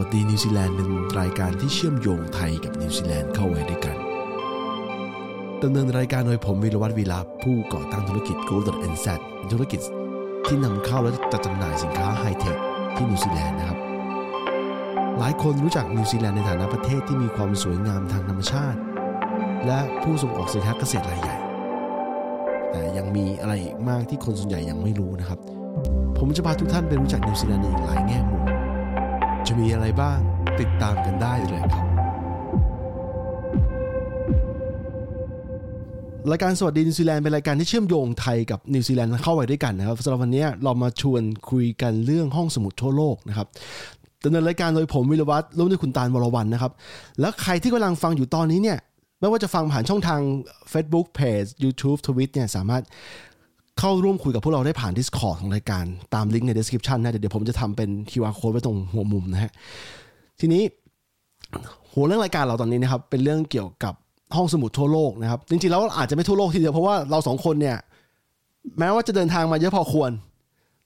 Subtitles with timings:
[0.00, 0.88] สวัสดีนิวซีแลนด์เป็น
[1.20, 3.96] รายการที่เชื่อมโยงไทยกับนิวซีแลนด์เข้าไว้ด้วยกัน
[5.62, 9.06] ดำเนินรายการโดยผมวิรวัตรวีลาผู้ก่อตั้งธุรกิจ Gold NZ
[9.52, 9.80] ธุรกิจ
[10.46, 12.56] ที่นำเข้าและจัดจำหน่ายสินค้าไฮเทค
[12.96, 13.78] ที่นิวซีแลนด์นะครับ
[15.18, 18.78] หลายคนรู้จักนิวซีแลนด์ในฐานะประเทศที่มีความสวยงามทางธรรมชาติ
[19.66, 21.36] และผู้ส่งออกสินค้าเกษตรรายใหญ่
[22.70, 25.38] แต่ยังมีอะไรอีกมากที่คนส่วนใหญ่ยังไม่รู้นะครับ
[26.18, 28.43] ผมจะพาทุกท่านไปรู้จักนิวซีแลนด์ในอีกหลายแง่มุม
[29.48, 30.18] จะมีอะไรบ้าง
[30.60, 31.86] ติดตามกันได้เลยครับ
[36.30, 43.46] รายการสวัสดีนิวซีแลนด์เป็นรายการที่เชื่อมโยงไทยกับนิวซีแลนด์เข้าไว้ด้วยกันนะครับสำหรับวันนี้เรามาชวนคุยกันเรื่องห้องสมุดทั่วโลกนะครับ
[44.24, 46.72] ดำเนินรายการโดยผมวิรวัตรร่วมด้วยคุณตาลวรวันนะครับ
[47.20, 48.78] แล้วใครที่กำลังฟังอยู่ตอนนี้เนี่ย
[49.20, 50.20] ไม่ว่าจะฟังผ่านช่องทาง
[50.72, 52.82] Facebook Page YouTube Twitter เนี่ยสามารถ
[53.78, 55.84] เข้าร่วมคุยกับพวกเราได้ผ่าน Discord ของรายการ
[56.14, 59.50] ตามลิงก์ใน description นะ เดี๋ยวผมจะทำเป็น QR code ไว้ตรงหัวมุมนะฮะ
[60.40, 60.62] ทีนี้
[61.92, 63.94] หัวเรื่องรายการเราตอนนี้นะครับ เป็นเรื่องเกี่ยวกับ
[64.36, 67.76] ห้องสมุดทั่วโลกนะครับ จริงๆแล้วอาจจะไม่ทั่วโลกทีเดียว เพราะว่าเราสองคนเนี่ย
[68.78, 70.10] แม้ว่าจะเดินทางมาเยอะพอควร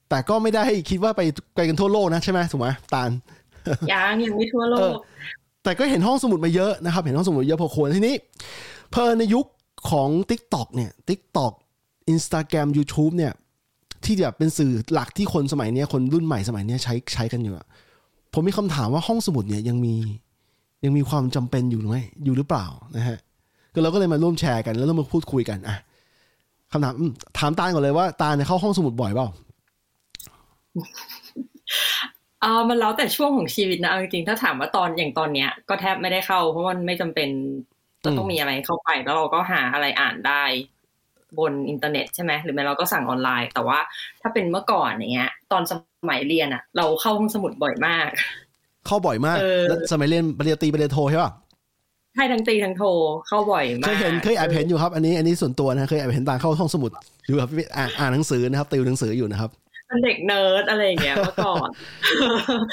[0.09, 1.21] แต่ก็ไม่ได้คิดว่าไป
[1.55, 3.09] ไกลกันทั่วโลกนะใช่ไหมถูกไหมตาล
[3.91, 4.95] ยังยังไม่ทั่วโลเอกอ
[5.63, 8.15] แต่ก็เห็นห้องสมุดมาเยอะนะครับ เห็นห้องสมุดเยอะพอควรทีนี้
[8.91, 9.45] เพอในยุค
[9.91, 11.53] ของ Tik t o อกเนี่ย Tik t o อก
[12.13, 13.33] Instagram YouTube เนี่ย
[14.05, 17.65] ที่แบบเป็นสื่อหลักที่คนสมัยนี้คนรุ่นใหม่สมัยนี้ใช้ใช้กันอยู่อะ
[18.33, 19.95] ผมมีคำถามว่าห้องสมุดเนี่ยยังมี
[20.83, 22.65] ยังมีความจำเป็นอยู่หรือไม่อยู่หรือเปล่า
[22.97, 23.17] นะฮะ
[23.73, 25.75] ก็เราก็เลยมาร่วมแชร์กันแล้วเรามาพูดคุยกันอะ
[26.71, 26.93] คำถาม
[27.39, 29.27] ถามตาลก่อนเลยว่าตาลเนี่ยเข้าห้องสมุดบ่อยเปล่า
[32.41, 37.29] เออมันแล้วแต่ช่วงของชีวิตนะเอาจริงๆถ้าถามว่าตอนอย่างตอนเนี้ย ก็แทบไม่ได้เข้า เพราะมันไม่จำเป็น
[38.03, 40.43] จะต้องมีอะไรเข้าไป แล้วเราก็หาอะไรอ่านได้
[41.39, 43.79] บนอินเทอร์เน็ตใช่ไหมหรือไม่เราก็สั่งออนไลน์ แต่ว่า
[44.21, 45.73] ถ้าเป็นเมื่อก่อนอย่างเงี้ย ตอนส
[46.09, 48.09] มัยเรียนอะเราเข้าห้องสมุดบ่อยมาก
[48.87, 51.31] เข้าบ่อยมากเออแล้วสมัยเรียนปริญญาตรีปริญญาโทใช่ป่ะ
[52.15, 52.89] ใช่ทั้งตรีทั้งโท
[53.27, 56.91] เข้าบ่อยมากเคยเห็นเคยแอบเห็นอยู่ครับ อันนี้อันนี้ส่วนตัวนะเคยแอบเห็นตาลเข้าห้องสมุด
[57.27, 59.49] อยู่ครับอ่านอ่านหนังสือนะครับติวหนังสืออยู่นะครับ
[59.87, 61.69] เป็นเด็กเนิร์ดอะไรอย่างเงี้ยเมื่อก่อน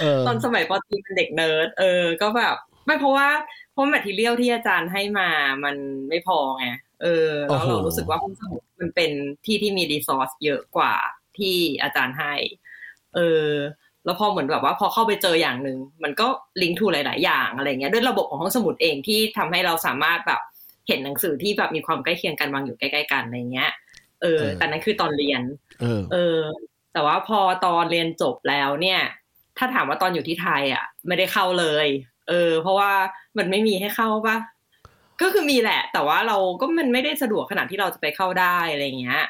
[0.01, 2.55] เออตอนสมัยปตรีเป็นเด็กเนิร์ดเออ ก็แบบ
[2.87, 3.29] ไม่เพราะว่า
[3.73, 5.29] เพราะ material ที่อาจารย์ให้มา
[5.65, 5.77] มัน
[6.09, 6.67] ไม่พอไง
[7.03, 9.11] เออแล้วเรารู้สึกว่าห้องสมุดมันเป็น
[9.45, 10.95] ที่ที่มี resource เยอะกว่า
[11.39, 12.35] ที่อาจารย์ให้
[13.15, 13.49] เออ
[14.05, 16.27] แล้วพอเหมือนแบบว่าพอเข้าไปเจออย่างหนึ่งมันก็
[16.63, 20.41] link to หลาย ๆ อย่างอะไรเงี้ยด้วยระบบของห้องสมุดเองที่ทำให้เราสามารถแบบ
[20.89, 23.71] เห็นหนังสือที่แบบมีความใกล้เคียงกันวางอยู่ใกล้ๆกันอะไรเงี้ย
[24.23, 25.43] เออ แต่นั้นคือตอนเรียน
[25.81, 26.41] เออเออ
[26.93, 29.01] แต่ว่าพอตอนเรียนจบแล้วเนี่ย
[29.59, 31.87] ถ้าถามว่าตอนอยู่ที่ไทย อะ ไม่ได้เข้าเลย
[32.29, 32.93] เออ เพราะว่า
[33.39, 34.37] มันไม่มีให้เข้าปะ
[35.23, 39.23] ก็คือมีแหละ แต่ว่าเราก็มันไม่ได้สะดวกขนาดที่เราจะไปเข้าได้อะไรเงี้ย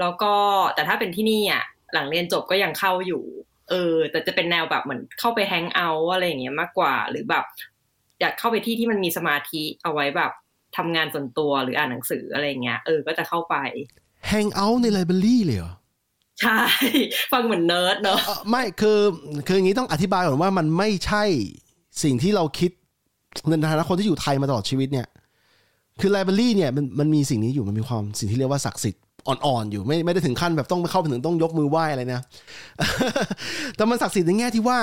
[0.00, 0.34] แล้วก็
[0.74, 3.22] แต่ถ้าเป็นที่นี่อะหลังเรียนจบก็ยังเข้าอยู่
[3.70, 7.44] เออ แต่จะเป็นแนวแบบเหมือนเข้าไปแฮงเอาท์อะไรอย่างเงี้ยมากกว่า หรือแบบ
[8.20, 10.32] อยากเข้าไปที่ที่มันมีสมาธิเอาไว้แบบ
[10.76, 13.56] ทำงานส่วนตัวหรืออ่านหนังสืออะไรเงี้ยเออก็จะเข้าไป
[14.28, 15.72] hang out ใน library เลยเหรอ
[16.40, 16.60] ใช่
[17.32, 18.98] ฟังเหมือนเนิร์ดเนอะเอ่อไม่คือ
[19.46, 21.24] คืออย่างนี้ต้องอธิบายก่อนว่ามันไม่ใช่
[22.02, 22.70] สิ่งที่เราคิด
[23.48, 25.06] ในฐานะคนที่อยู่ไทยมาตลอดชีวิตเนี่ย
[26.00, 32.20] คือ library เนี่ยมันมันมีสิ่งนี้อยู่มันมีความสิ่งที่เรียกว่าศักดิ์สิทธิ์อ่อนๆอยู่ไม่ไม่ได้ถึงขั้นแบบต้องไปเข้าไปถึงต้องยกมือไหว้อะไรนะ
[33.76, 34.78] แต่มันศักดิ์สิทธิ์ในแง่ที่ว่า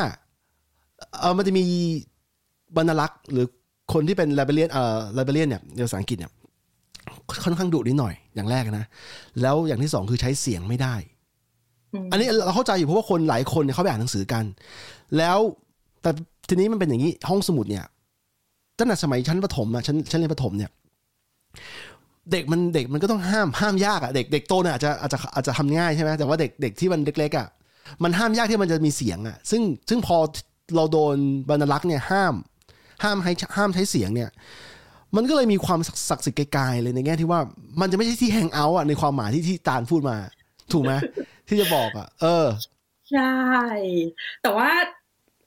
[1.20, 1.64] เออมันจะมี
[2.76, 3.46] บรรณารักษ์หรือ
[3.94, 6.32] คนที่เป็น librarian เอ่อ librarian เนี่ยในภาษาอังกฤษเนี่ย
[7.44, 8.86] ค่อนข้างดุนิดหน่อยอย่างแรกนะ
[9.42, 10.96] แล้วอย่างที่สองคือใช้เสียงไม่ได้
[12.12, 14.44] อันนี้เราเข้าใจอยู่เพราะว่าคนหลายคนเนี่ยเขาไปอ่านหนังสือกัน
[15.18, 15.40] แล้ว
[16.02, 16.12] แต่
[16.50, 17.86] ทีนี้มันเป็นอย่างนี้ห้องสมุดเนี่ย
[18.78, 20.72] ตั้งแต่สมัยชั้นประถมอะชั้นชั้นเรียนประถมเนี่ย
[22.32, 27.48] เด็กมันเด็กมันก็ต้องห้ามห้ามยากอะเด็กเด็กโตเนี่ยอาจจะอาจจะอาจจะทำง่ายใช่ไหมแต่ว่าเด็กเด็กที่มันเล็กๆอะ
[28.04, 30.18] มันห้ามยากที่มันจะมีเสียงอะซึ่งซึ่งพอ
[30.76, 31.16] เราโดน
[31.50, 32.34] บรรลักษ์เนี่ยห้าม
[33.04, 34.30] ห้ามให้ห้ามใช้เสียงเนี่ย
[35.16, 37.40] มันก็เลยมีความศักดิ์สิทธิ์ไกลๆเลยในแง่ที่ว่า
[37.82, 40.18] มันจะไม่ใช่ที่แฮงเอาท์อะในความหมายที่ที่ตาลพูดมา
[40.74, 40.94] ถูกไหม
[41.48, 42.48] ที่จะบอกอะ เออ
[43.12, 43.34] ใช่
[44.42, 44.70] แต่ว่า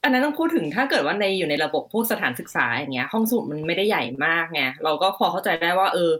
[0.03, 6.11] อันนั้นต้องพูดถึงถ้าเกิดว่าในอยู่ในระบบพวกสถานศึกษาอย่างเงี้ย ห้องสมุดมันไม่ได้ใหญ่มากไงเราก็พอเข้าใจได้ว่า เออ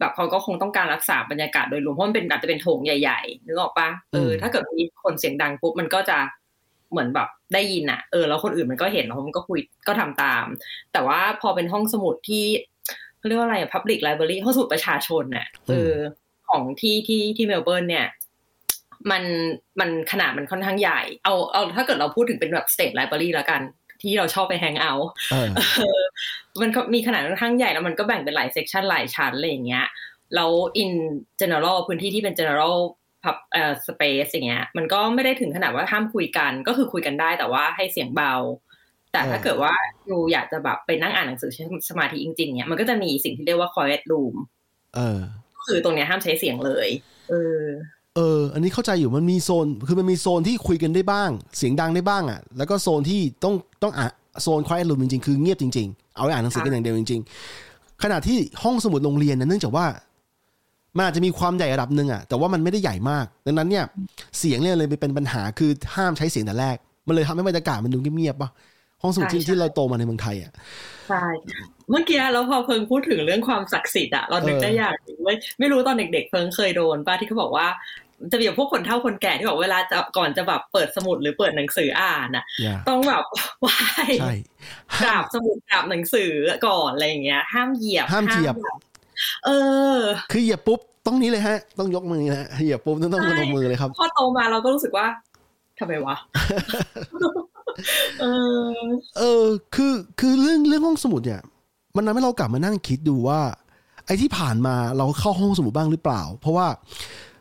[0.00, 6.18] แบบเขาก็คงต้องการรักษาบรรยากาศโดยรวมเพราะมันเป็นอาจจะเป็นโถงใหญ่ๆนึกออกปะเอออืมถ้าเกิดมีคนเสียงดังปุ๊บมันก็จะ
[6.90, 9.58] เหมือนแบบได้ยินอะเออแล้วคนอื่นมันก็เห็นแล้วมันก็คุย
[9.88, 10.44] ก็ทำตาม
[10.92, 12.44] แต่ว่าพอเป็นห้องสมุดที่
[13.18, 15.94] เขาเรียกว่าอะไรอะ public library ห้องสมุดประชาชนน่ะเออ
[16.48, 18.06] ของที่ที่ที่เมลเบิร์นเนี่ย
[19.10, 19.22] มัน
[19.80, 23.60] มันขนาดมันค่อนข้างใหญ่ เอาเอาถ้าเกิดเราพูดถึงเป็นแบบ state library แล้วกัน
[24.02, 26.02] ที่เราชอบไป hang out เออเออ
[26.62, 29.86] มันก็มีขนาดค่อนข้างใหญ่แล้วมันก็แบ่งเป็นหลาย section หลายชั้นอะไรอย่างเงี้ย
[30.34, 30.50] แล้ว
[30.82, 30.92] in
[31.40, 32.76] general พื้นที่ที่เป็น general
[33.24, 38.34] พับเอ่อ space อย่างเงี้ยมันก็ไม่ได้ถึงขนาดว่าห้ามคุยกัน ก็คือคุยกันได้แต่ว่าให้เสียงเบา
[39.12, 39.72] แต่ถ้าเกิดว่า
[40.06, 44.36] อยู่อยากจะแบบไปนั่งอ่านหนังสือใช้สมาธิจริงๆเนี่ยมันก็จะมีสิ่งที่เรียกว่า quiet room
[44.94, 45.20] เออ
[45.66, 46.88] คือตรงเนี้ยห้ามใช้เสียงเลย
[47.30, 47.60] เออ
[48.16, 54.12] เออ อันนี้เข้าใจอยู่มันมีโซน คือมันมีโซนที่คุยกันได้บ้าง เสียงดังได้บ้างอะ แล้วก็โซนที่ต้องต้องอ่าน
[54.42, 57.20] โซน quiet room จริงๆ คือเงียบจริงๆ เอาไว้อ่านหนังสือกันอย่างเดียวจริง
[57.62, 59.86] ๆ ขณะที่ห้องสมุดโรงเรียนนะเนื่องจากว่า
[60.96, 63.84] มันอาจจะมีความใหญ่ระดับหนึ่งอะ แต่ว่ามันไม่ได้ใหญ่มาก ดังนั้นเนี่ย
[64.38, 68.50] เสียงเนี่ยเลยเป็นปัญหา คือห้ามใช้เสียงแต่แรก มันเลยทำให้บรรยากาศมันดูเงียบๆป่ะ
[69.02, 70.52] ห้องสมุดที่ใช่ที่เราโตมาในเมืองไทยอะ
[71.08, 71.22] ใช่
[71.90, 77.66] เมื่อกี้แล้วพอเพิงพูดถึงเรื่องความศักดิ์สิทธิ์อะเรานึกเออได้อย่างหนึ่งเว้ยไม่รู้ตอนเด็ก ๆ เพิงเคยโดนป้าที่เขาบอกว่า
[78.32, 83.24] จะมีแบบพวกคนเฒ่าคนแก่ที่บอกเวลาจะก่อนจะแบบเปิดสมุดหรือเปิดหนังสืออ่านอะอย่าต้องแบบ
[83.60, 83.78] ไหว้
[84.20, 84.32] ใช่
[85.02, 86.32] กราบสมุดกราบหนังสือ
[86.66, 88.78] ก่อนอะไรอย่างเงี้ย ห้ามเหยียบห้ามเหยียบแบบ
[89.46, 89.50] เอ
[89.94, 89.96] อ
[90.32, 95.06] คือเหยียบปุ๊บต้องนี้เลยฮะ ต้องยกมือนะฮะเหยียบปุ๊บต้องต้องใช่ลงมือเลยครับพอโตมาเราก็รู้สึกว่า
[95.78, 96.16] ทำไมวะ
[98.20, 98.24] เอ
[98.74, 98.78] อ
[99.18, 99.44] เออ
[99.74, 101.40] คือคือเรื่องเรื่องห้องสมุดเนี่ย
[101.96, 103.40] มันทำให้เรากลับมานั่งคิดดูว่า
[104.06, 106.66] ไอ้ที่ผ่านมาเราเข้าห้องสมุดบ้างหรือเปล่า เพราะว่า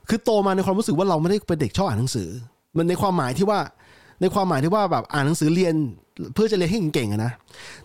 [0.10, 2.30] คือโตมาในความรู้สึกว่าเราไม่ได้เป็นเด็กชอบอ่านหนังสือ
[2.78, 3.60] มันในความหมายที่ว่า
[4.22, 5.76] ในความหมายที่ว่าแบบอ่านหนังสือเรียน
[6.34, 7.32] เพื่อจะเรียนให้เก่งๆนะ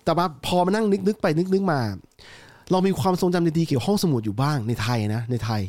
[0.05, 1.81] แต่ว่าพอมานั่งนึกนึกไปนึกนึกมา
[2.71, 5.61] เรามีความทรงจำดีๆเกี่ยวกับห้องสมุดอยู่บ้างในไทยนะ ในไทย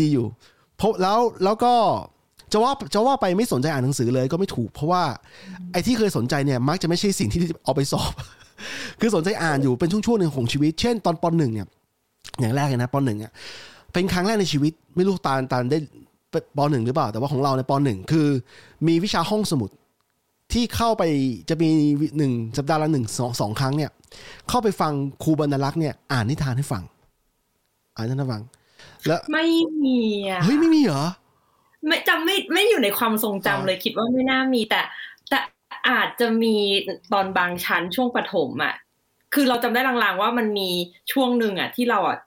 [0.00, 0.26] ดีๆอยู่
[0.76, 1.74] เพราะแล้วแล้วก็
[2.52, 5.02] จะว่าจะว่าไปไม่สนใจอ่านหนังสือเลยก็ไม่ถูก เพราะว่า
[5.72, 8.12] ไอ้ที่เคยสนใจเนี่ยมักจะไม่ใช่สิ่งที่เอาไปสอบ
[9.00, 11.66] คือสนใจอ่านอยู่เป็นช่วงๆหนึ่งของชีวิต เช่นตอนปหนึ่งเนี่ย
[12.40, 13.32] อย่างแรกเลยนะปหนึ่งอะ
[13.92, 15.78] เป็นครั้งแรกในชีวิต ไม่รู้ตาลตาลได้
[16.56, 18.26] ปหนึ่งหรือเปล่า แต่ว่าของเราในปหนึ่งคือ
[18.86, 19.70] มีวิชาห้องสมุด
[20.52, 21.02] ที่เข้าไป
[21.50, 21.68] จะมี
[22.18, 23.90] หนึ่งสัปดาห์ละหนึ่งสองสองครั้งเนี่ย
[24.48, 24.92] เข้าไปฟัง
[25.22, 26.82] ครูบรรลักษ์เนี่ยอ่านนิทานให้ฟัง
[27.94, 28.42] อ่านนิทานให้ฟัง
[29.06, 29.46] แล้วไม่
[29.82, 29.98] มี
[30.28, 31.04] อะเฮ้ยไม่มีเหรอ
[31.86, 35.11] ไม่จำไม่ไม่อยู่ในความทรงจำอ๋อเลยคิดว่าไม่น่ามีแต่แต่
[35.88, 36.56] อาจจะมี
[37.12, 38.74] ตอนบางชั้นช่วงประถมอะ
[39.34, 40.68] คือเราจำได้ลางๆว่ามันมี
[41.12, 42.18] ช่วงหนึ่งอะ ที่เราอะ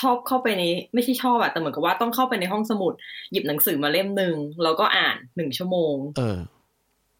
[0.00, 0.62] ชอบเข้าไปใน
[0.94, 2.92] ไม่ใช่ชอบอะแต่เหมือนกับว่าต้องเข้าไปในห้องสมุด
[3.30, 6.38] หยิบหนังสือมาเล่มหนึ่งแล้วก็อ่านหนึ่งชั่วโมง เออ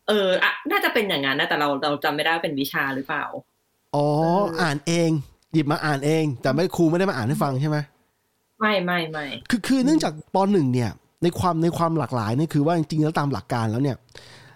[0.08, 3.24] เอออะน่าจะเป็นอย่างนั้นนะแต่เราเราจำไม่ได้ว่าเป็นวิชาหรือเปล่า
[3.94, 5.10] อ๋อเอออ่อ่านเอง
[5.52, 7.78] หยิบมาอ่านเอง แต่ไม่ครูไม่ได้มาอ่านให้ฟังใช่ไหม
[8.60, 10.90] ไม่ไม่ไม่คือคือเนื่องจากปหนึ่งเนี่ย
[11.22, 13.96] ในความในความหลากหลายเนี่ยคือว่าจริงๆแล้วตามหลักการแล้วเนี่ย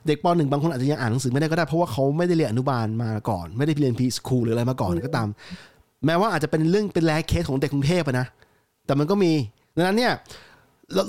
[0.06, 5.28] เด็กปหนึ่งบางคนอาจจะยังอ่านหนังสือไม่ได้ก็ได้เพราะว่าเขาไม่ได้เรียนอนุบาลมาก่อน ไม่ได้เรียนพีสคูลหรืออะไรมาก่อนก็ตาม
[6.06, 8.26] แม้ว่าอาจจะเป็นเรื่องเป็นแรเคสของเด็กกรุงเทพอะนะ
[8.86, 9.32] แต่มันก็มี
[9.76, 10.12] ดังนั้นเนี่ย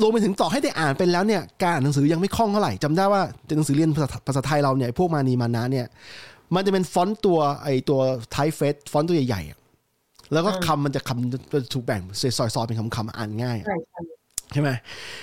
[0.01, 3.21] รวมไปถึงต่อให้ได้อ่านเป็นแล้วเนี่ยการอ่านหนังสือยังไม่คล่องเท่าไหร่จำได้ว่า
[3.55, 5.85] หนังสือเรียนภาษาภาษาไทยเราเนี่ยพวกมานีมานะเนี่ย
[6.55, 7.99] มันจะเป็นฟอนต์ตัวไอตัว
[8.31, 9.57] ไทเฟสฟอนต์ตัวใหญ่ๆอะ
[10.33, 12.01] แล้วก็คำมันจะคำจะถูกแบ่ง
[12.37, 14.01] ซอยๆเป็นคำๆอ่านง่ายใช่ใช่
[14.53, 14.69] ใช่ไหม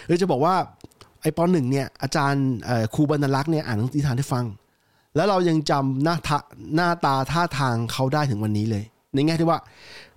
[0.06, 0.54] หรือจะบอกว่า
[0.95, 4.44] ไอ้ปหนึ่งเนี่ยอาจารย์เอ่อครูบรรณลักษณ์เนี่ยอ่านนิทานให้ฟัง
[5.16, 6.38] แล้วเรายังจำหน้าทะ
[6.74, 8.84] หน้าตาท่าทางเขาได้ถึงวันนี้เลย
[9.14, 9.58] ในแง่ที่ว่า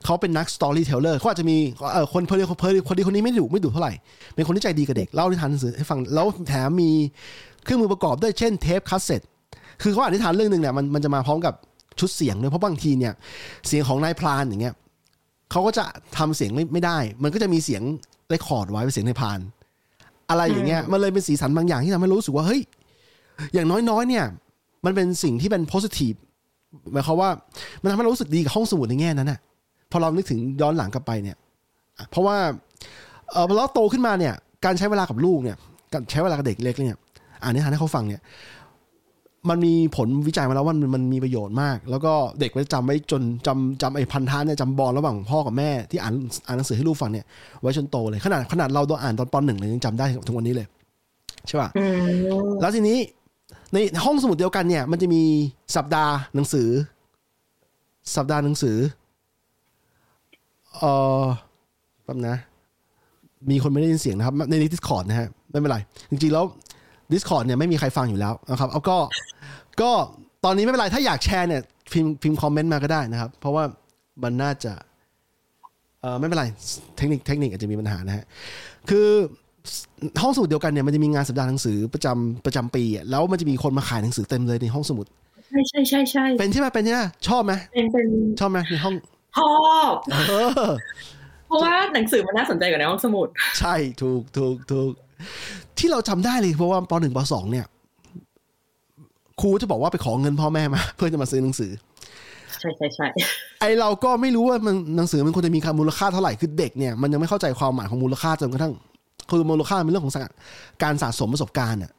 [0.06, 1.58] เขาเป็นนัก storyteller เขาอาจจะมี
[1.94, 3.94] เอ่อคนเพลคนเพลคนดีคนนี้ไม่ดุไม่ดุเท่าไหร่
[4.36, 6.92] เป็นคนที่ใจดีกับเด็กเล่านิทานหนังสือให้ฟังแล้วแถมมี
[7.64, 9.22] เครื่องมือประกอบด้วยเช่นเทปคาสเซ็ต
[9.82, 11.54] คือเขาอ่านนิทานเรื่องหนึ่งเนี่ยมันมันจะมาพร้อมกับ
[12.00, 13.14] ชุดเสียงด้วยเพราะบางทีเนี่ย
[13.68, 14.76] เสียงของนายพรานอย่างเงี้ย
[15.52, 15.84] เขาก็จะ
[16.18, 17.84] ทำเสียงไม่ไม่ได้ มันก็จะมีเสียง
[18.30, 19.40] record ไว้เป็นเสียงนายพราน
[20.30, 22.62] อะไรอย่างเงี้ยมันเลยเป็นสีสันบางอย่างที่ทำให้เรารู้สึกว่าเฮ้ย
[23.54, 24.26] อย่างน้อยๆเนี่ย
[24.86, 26.18] มันเป็นสิ่งที่เป็น positive
[26.94, 27.30] หมายความว่า
[27.82, 29.40] มันทำให้เรารู้สึกดีกับห้องสมุดในแง่นั้นน่ะ
[29.92, 31.38] พอเรานึกถึงย้อนหลังกลับไปเนี่ย
[32.10, 32.38] เพราะว่า
[33.32, 34.34] เออพอเราโตขึ้นมาเนี่ย
[34.66, 35.58] การใช้เวลากับลูกเนี่ย
[35.94, 36.98] การใช้เวลากับเด็กเล็กเนี่ย
[37.44, 38.22] อ่านนิทานให้เขาฟังเนี่ย
[39.50, 46.14] มันมีผลวิจัยมาแล้วว่ามันมันมีประโยชน์มาก แล้วก็เด็กมันจะจำไว้จนจำจำไอ้พันธะเนี่ยจำบอลระหว่างพ่อกับแม่ที่อ่าน
[46.48, 47.26] อ่านหนังสือให้ลูกฟังเนี่ย
[47.62, 50.68] ไว้จนโตเลยขนาดขนาดเราตอนอ่านตอนปหนึ่งเลยยังจำได้ถึงวันนี้เลย
[51.48, 51.98] ใช่ป่ะอืม
[52.62, 52.98] แล้วทีนี้
[53.74, 55.22] ในห้องสมุดเดียวกันเนี่ย มันจะมี
[55.76, 56.70] สัปดาห์หนังสือ
[58.16, 58.78] สัปดาห์หนังสือ
[60.78, 60.84] เอ
[61.22, 61.24] อ
[62.06, 62.36] แป๊บนะ
[63.50, 65.78] มีคนไม่ได้ยินเสียงนะครับ ใน Discord นะฮะไม่เป็นไร
[66.12, 66.46] จริงๆแล้ว
[67.14, 68.98] Discord เนี่ยไม่มีใครฟังอยู่แล้วนะครับเอาก็
[69.82, 69.92] ก็
[70.46, 71.62] ตอนนี้ไม่เป็นไรถ้าอยากแชร์เนี่ย
[71.94, 73.64] พิมพ์พิมพ์คอมเมนต์มาก็ได้นะครับ เพราะว่า
[74.24, 74.74] มันน่าจะ
[76.02, 76.46] เออไม่เป็นไร
[76.98, 78.26] เทคนิคเทคนิคอาจจะมีปัญหานะฮะ
[78.90, 79.08] คือ
[80.22, 85.06] ห้องสมุดเดียวกันเนี่ยมันจะมีงานสัปดาห์หนังสือประจำประจำปีอะแล้วมันจะมีคนมาขายหนังสือเต็มเลยในห้องสมุด
[85.50, 88.08] ใช่ใช่ใช่ใช่เป็นใช่ไหมเป็นใช่ไหมชอบไหมเป็นเป็น
[88.40, 88.96] ชอบไหมในห้อง
[89.38, 89.54] ชอ
[89.92, 89.94] บ
[90.30, 90.34] เอ
[90.68, 90.70] อ
[91.48, 93.28] เพราะว่าหนังสือมันน่าสนใจกว่าในห้องสมุด
[93.60, 94.92] ใช่ถูกถูกถูก
[95.78, 97.66] ที่เราจำได้เลยเพราะว่าปหนึ่งปสองเนี่ย
[99.42, 101.72] ครูจะบอกว่าไปขอเงินพ่อแม่มา เพื่อจะมาซื้อหนังสือ
[102.60, 103.08] ใช่ใช่ใช่
[103.60, 108.74] ไอเราก็ไม่รู้ว่ามันหนังสือมันควรจะมีมูลค่าเท่าไหร่คือเด็กเนี่ยมันยังไม่เข้าใจความหมายของมูลค่าจนกระทั่ง
[109.32, 110.14] คือมูลค่าเป็นเรื่องของ
[110.84, 111.92] การสะสมประสบการณ์อะ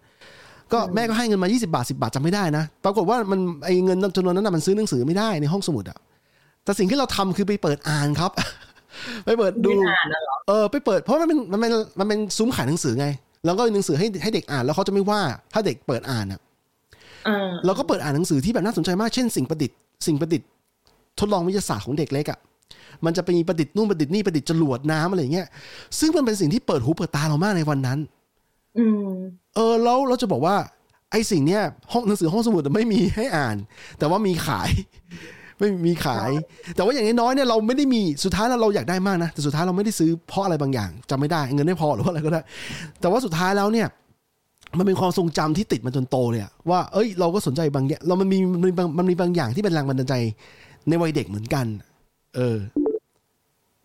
[0.72, 5.98] ก็แม่ก็ให้เงินมา 20 บาท 10 บาทจำไม่ได้นะ ปรากฏว่ามันไอ้เงินจำนวนนั้นนะมันซื้อหนังสือไม่ได้ในห้องสมุดอะ
[6.64, 8.30] แต่สิ่งที่เราทำคือไปเปิดอ่านครับ
[9.26, 13.06] ไปเปิดดูไม่อ่านแล้วเหรอเออไปเปิด เพราะมันเป็นมันเป็นมันเป็นซุ้มขายหนังสือไง
[13.44, 15.20] แล้วก็มีหนังสือให้ให้เด็กอ่านแล้วเขาจะไม่ว่า
[15.52, 16.40] ถ้าเด็กเปิดอ่านอะ
[17.26, 19.76] เออเราก็เปิดอ่านหนังสือที่แบบน่าสนใจมากเช่นสิ่งประดิษฐ์
[20.06, 20.48] สิ่งประดิษฐ์
[21.18, 22.38] ทดลองวิทยาศาสตร์ของเด็กเล็กอะ
[23.04, 25.46] มันจะไปมีประดิษฐ์นู่นประดิษฐ์นี่ประดิษฐ์จรวดน้ำอะไรอย่างเงี้ย
[25.98, 27.98] ซึ่งมันเป็นสิ่งที่เปิดหูเปิดตาเรามากในวันนั้น
[28.78, 29.10] อืม
[29.54, 30.56] เออแล้วเราจะบอกว่า
[31.12, 33.56] ไอ้สิ่งเนี้ยห้องหนังสือห้องสมุดไม่มีให้อ่าน
[33.98, 34.70] แต่ว่ามีขาย
[35.60, 36.30] ไม่มีขาย
[36.76, 42.42] แต่ว่าอย่างน้อยๆเนี่ยเราไม่ได้มีสุดท้ายแล้วเราอยากได้มากนะแต่สุดท้ายเราไม่ได้ซื้อเพราะอะไรบางอย่างจำไม่ได้เงินไม่พอหรือว่าอะไรก็ได้
[43.00, 43.88] แต่ว่าสุดท้ายแล้วเนี่ย
[44.78, 50.14] มันเป็นความทรงจำที่ติดมาจนโตเลยอะว่าเอ้ยเราก็สนใจบางอย่างเรามันมีมันมีบางมันมีบางอย่างที่เป็นแรงบันดาลใจ
[50.88, 51.66] ในวัยเด็กเหมือนกัน
[52.36, 52.58] เออ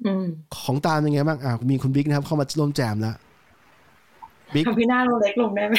[0.06, 0.26] อืม
[0.64, 3.16] ของตามยังไงบ้างอะมีคุณบิ๊กนะครับ เข้ามาร่วมแจมแล้ว
[4.54, 5.74] บิ๊กทำให้หน้าเราเล็กลงได้ไหม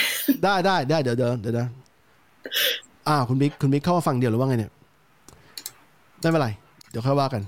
[0.44, 1.68] ได้ได้ได้เดี๋ยวเดี๋ยวเดี๋ยวนะ
[3.08, 4.72] อ่าคุณบิ๊กคุณบิ๊กเข้ามาฟังเดียวหรือว่าไงเนี่ย
[6.20, 6.48] ไม่เป็นไร
[6.90, 7.42] เดี๋ยวค่อยว่ากัน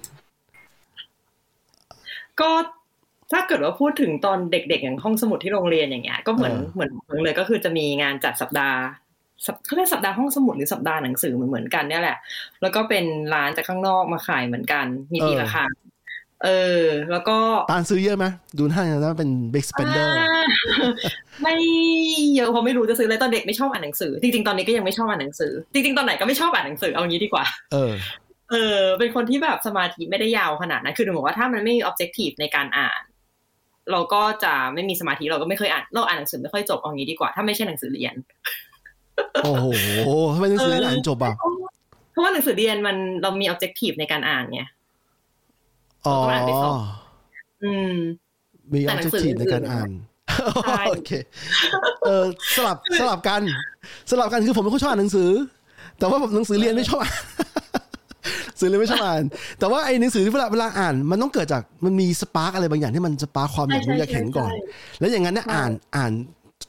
[2.41, 2.51] ก็
[3.33, 8.79] ถ้าเกิดว่าพูดถึงตอนเด็กๆอย่างห้องสมุดที่โรงเรียนอย่างเงี้ย ก็เหมือนเออเหมือนเหมือนเลยก็คือจะมีงานจัดสัปดาห์
[9.47, 12.17] สัปเขาเรียกสัปดาห์ห้องสมุดหรือสัปดาห์หนังสือเหมือนเหมือนกันเนี่ยแหละ
[12.63, 15.73] แล้วก็เป็นร้านจากข้างนอกมาขายเหมือนกัน มีปีละครั้ง
[16.45, 16.49] เอ
[16.81, 17.37] อ แล้วก็
[17.71, 18.27] ตานซื้อเยอะไหม
[18.59, 20.45] ดูท่านะเป็น big spender อ่า
[21.43, 21.57] ไม่
[22.37, 27.93] เยอะเพราะไม่รู้จะซื้ออะไรตอนเด็กไม่ชอบอ่านหนังสือ จริงๆตอนนี้ก็ยังไม่ชอบอ่านหนังสือ จริงๆตอนไหนก็ไม่ชอบอ่านหนังสือเอางี้ดีกว่า เออ
[28.51, 33.01] เออ เป็นคนที่แบบสมาธิไม่ได้ยาวขนาดนั้น คือถึงบอกว่าถ้ามันไม่มี objective ในการอ่าน
[33.91, 38.15] เราก็จะไม่มีสมาธิเราก็ไม่เคยอ่านเราอ่านหนังสือไม่ค่อยจบเอางี้ดีกว่า ถ้าไม่ใช่หนังสือเรียน
[39.45, 39.67] โอ้โห
[40.35, 41.35] ทำไมหนังสืออ่านจบอะ
[42.13, 44.63] เพราะว่าหนังสือเรียนมันเรามี objective ในการอ่านไง
[46.07, 46.77] อ๋อต้องอ่านไปสอง
[47.63, 47.95] อืม
[48.73, 49.91] มีแต่หนังสือ objective ในการอ่าน
[50.65, 51.11] ใช่โอเค
[52.07, 52.25] เออ
[52.57, 53.43] สลับสลับกัน
[54.11, 55.31] สลับกันคือผมเป็นคนชอบอ่านหนังสือ
[55.99, 57.15] แต่ว่าผมหนังสือเรียนไม่ชอบอ่าน
[58.59, 59.23] หนังสือเรียนไม่ชอบอ่าน
[59.59, 64.51] แต่ว่าไอ้หนังสือที่เวลาเวลาอ่าน มันต้องเกิดจากมันมี spark อะไรบางอย่างที่มัน spark ความอยากรู้อยากเห็นก่อน
[65.01, 66.13] แล้วอย่างนั้นเนี่ยอ่านอ่าน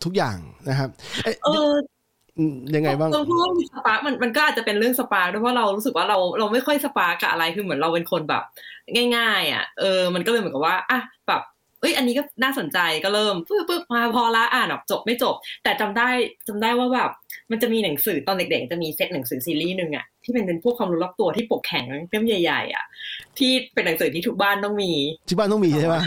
[0.03, 0.37] ทุกอย่าง
[0.69, 0.89] นะครับ
[1.23, 1.73] เอ๊ะเออ
[2.75, 8.43] ยังไงบ้างตรงพูดว่ามี spark มันมันก็อาจจะเป็นเรื่อง spark ด้วยเพราะเรารู้สึกว่าเราเราไม่ค่อย spark กับอะไรคือเหมือนเราเป็นคนแบบ
[9.15, 11.41] ง่าย ๆ อะเออมันก็เลยเหมือนกับว่าอะแบบ
[11.81, 16.09] เอ้ยอันนี้ก็น่าสนใจก็เริ่มปึ๊บปึ๊บมาพอละอ่านแบบจบไม่จบ แต่จำได้
[16.47, 17.09] จำได้ว่าแบบ
[17.51, 22.85] มันจะมีหนังสือตอนเด็กๆจะมีเซตหนังสือซีรีส์หนึ่งอะที่เป็นเป็นพวกความรู้รอบตัวที่ปกแข็งเล่มใหญ่ๆอะ
[23.37, 24.91] ที่เป็นหนังสือที่ทุกบ้านต้องมี
[25.29, 25.97] ที่บ้านต้องมีใช่ไหม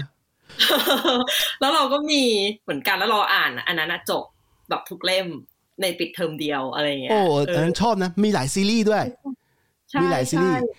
[1.61, 2.23] แล้วเราก็มี
[2.63, 4.25] เหมือนกันแล้วเราอ่านอะอันนั้นอะจบ
[4.69, 5.27] แบบทุกเล่ม
[5.81, 9.05] ในปิดเทอมเดียวอะไรอย่างเงี้ยโอ้เออันอนั้นชอบนะ มีหลายซีรีส์ด้วย
[9.91, 10.73] ใช่มีหลายซีรีส์ใช่รู้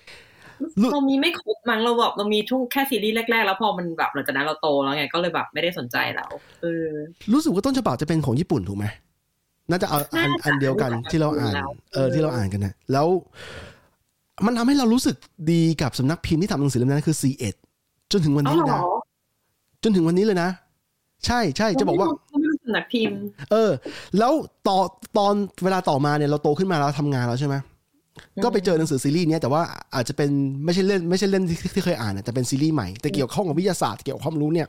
[0.92, 6.88] เรามีไม่ครบมั้งเราแบบเรามีทุกแค่ซีรีส์แรกๆ แล้วพอมันแบบหลังจากนั้นเราโตแล้วไงก็เลยแบบไม่ได้สนใจแล้วเออ
[7.34, 8.86] รู้สึกว่าต้นฉบับจะเป็นของญี่ปุ่นถูกไหม
[9.70, 13.08] น่าจะเอาอันน่าจะอันเดียวกันที่เราอ่านแล้วเออที่เราอ่านกันนะแล้ว
[14.46, 15.16] มันทำให้เรารู้สึก
[15.52, 17.56] ดีกับสำนักพิมพ์ที่ทำหนังสือเล่มนั้นคือ C1
[18.12, 18.86] จนถึงวันอ๋อนี้เหรนะอ
[19.84, 20.50] จนถึงวันนี้เลยนะ
[21.26, 23.20] ใช่ใช่จะบอกว่าเราไม่รู้สำนักพิมพ์
[23.52, 23.72] เออ
[24.18, 24.32] แล้ว
[24.68, 24.78] ต่อ
[25.18, 27.56] ตอนเวลาต่อมาเนี่ยเราโตขึ้นมาแล้วทำงานแล้วใช่ไหม
[28.44, 29.62] ก็ไปเจอหนังสือซีรีส์เนี้ยแต่ว่า
[29.96, 30.30] อาจจะเป็น
[30.66, 34.68] ไม่ใช่เล่นไม่ใช่เล่นที่ที่เคยอ่านนะแต่เป็นซีรีส์ใหม่แต่เกี่ยวข้องกับวิทยาศาสตร์เกี่ยวกับความรู้เนี่ย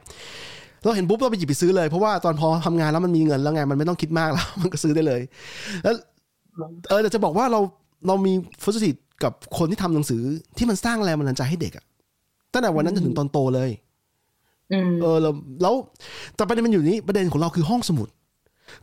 [0.85, 5.21] เราเห็นปุ๊บเราไปหยิบไปซื้อเลย เพราะว่าตอนพอทำงานแล้วมันมีเงินแล้วไงมันไม่ต้องคิดมากแล้ว มันก็ซื้อได้เลย
[5.83, 5.95] แล้ว
[6.89, 7.61] เออแต่จะบอกว่าเรา
[8.07, 8.33] เรามี
[8.63, 10.23] ฟุตสิตกับคนที่ทำหนังสือ
[10.57, 11.85] ที่มันสร้างแรงบันดาลใจให้เด็กอะ
[12.53, 13.71] ตั้งแต่วันนั้นจนถึงตอนโตเลย
[14.73, 15.75] อืมเออแล้วแล้ว
[16.37, 18.09] แต่ประเด็นมันอยู่นี้ประเด็นของเราคือห้องสมุด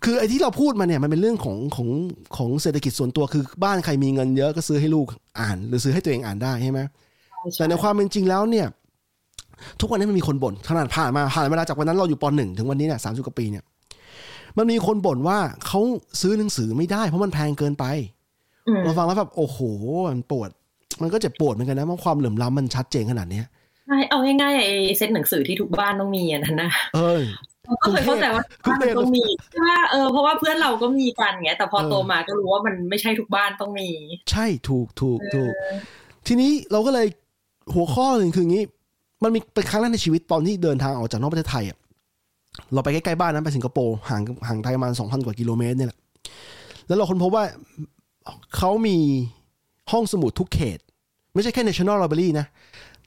[0.04, 1.90] คือไอ้ที่เราพูดมาเนี่ยมันเป็นเรื่องของของ
[2.38, 5.08] ของเศรษฐกิจส่วนตัวคือบ้านใครมีเงินเยอะก็ซื้อให้ลูก
[5.40, 6.80] อ่าน หรือซื้อให้ตัวเองอ่านได้ใช่ไหม
[7.58, 8.68] แต่ในความเป็นจริงแล้วเนี่ย
[9.80, 13.64] ทุกวันนี้มันมีคนบ่นขนาดผ่านมาผ่านเวลาจากวันนั้นเราอยู่ปหนึ่งถึงวันนี้เนี่ยสามสิบกว่าปีเนี่ย
[14.58, 15.80] มันมีคนบ่นว่าเขา
[16.22, 17.86] ซื้อหนังสือไม่ได้เพราะมันแพงเกินไป
[18.68, 19.58] อืมเราฟังแล้วแบบโอ้โห
[20.08, 20.50] มันปวด
[21.02, 23.46] มันก็เจ็บปวดเหมือนกันนะเพราะความเหลื่อมล้ำมันชัดเจนขนาดเนี้ย
[23.88, 27.51] ใช่เอาง่ายๆไอ้เซตหนังสือที่ทุกบ้านต้องมีอันนั้นนะเออเรา
[27.82, 33.90] ก็เคยเข้าใจว่ากรุบ้างนเทพต้องมีใช่ไหมเออเพราะว่าเพื่อนเราก็มีกันไงแต่พอเออโตมาก็รู้ว่ามันไม่ใช่ทุกบ้านต้องมี
[34.32, 35.54] ใช่ถูกถูกถูก
[36.28, 37.08] ทีนี้เราก็เลย
[37.74, 38.64] หัวข้อหนึ่งคืออย่างนี้
[39.24, 41.78] มันมีเป็นครั้งแรกในชีวิตตอนที่เดินทางออกจากนอกประเทศไทยอะ
[42.74, 46.00] เราไปใกล้ๆบ้านนั้นไปสิงคโปร์ห่างห่างไทยประมาณสองพันกว่ากิโลเมตรเนี่ยแหละ
[46.88, 47.46] แล้วเราค้นพบว่า
[48.58, 48.98] เขามี
[49.92, 50.80] ห้องสมุดทุกเขต
[51.34, 52.46] ไม่ใช่แค่ National Library นะ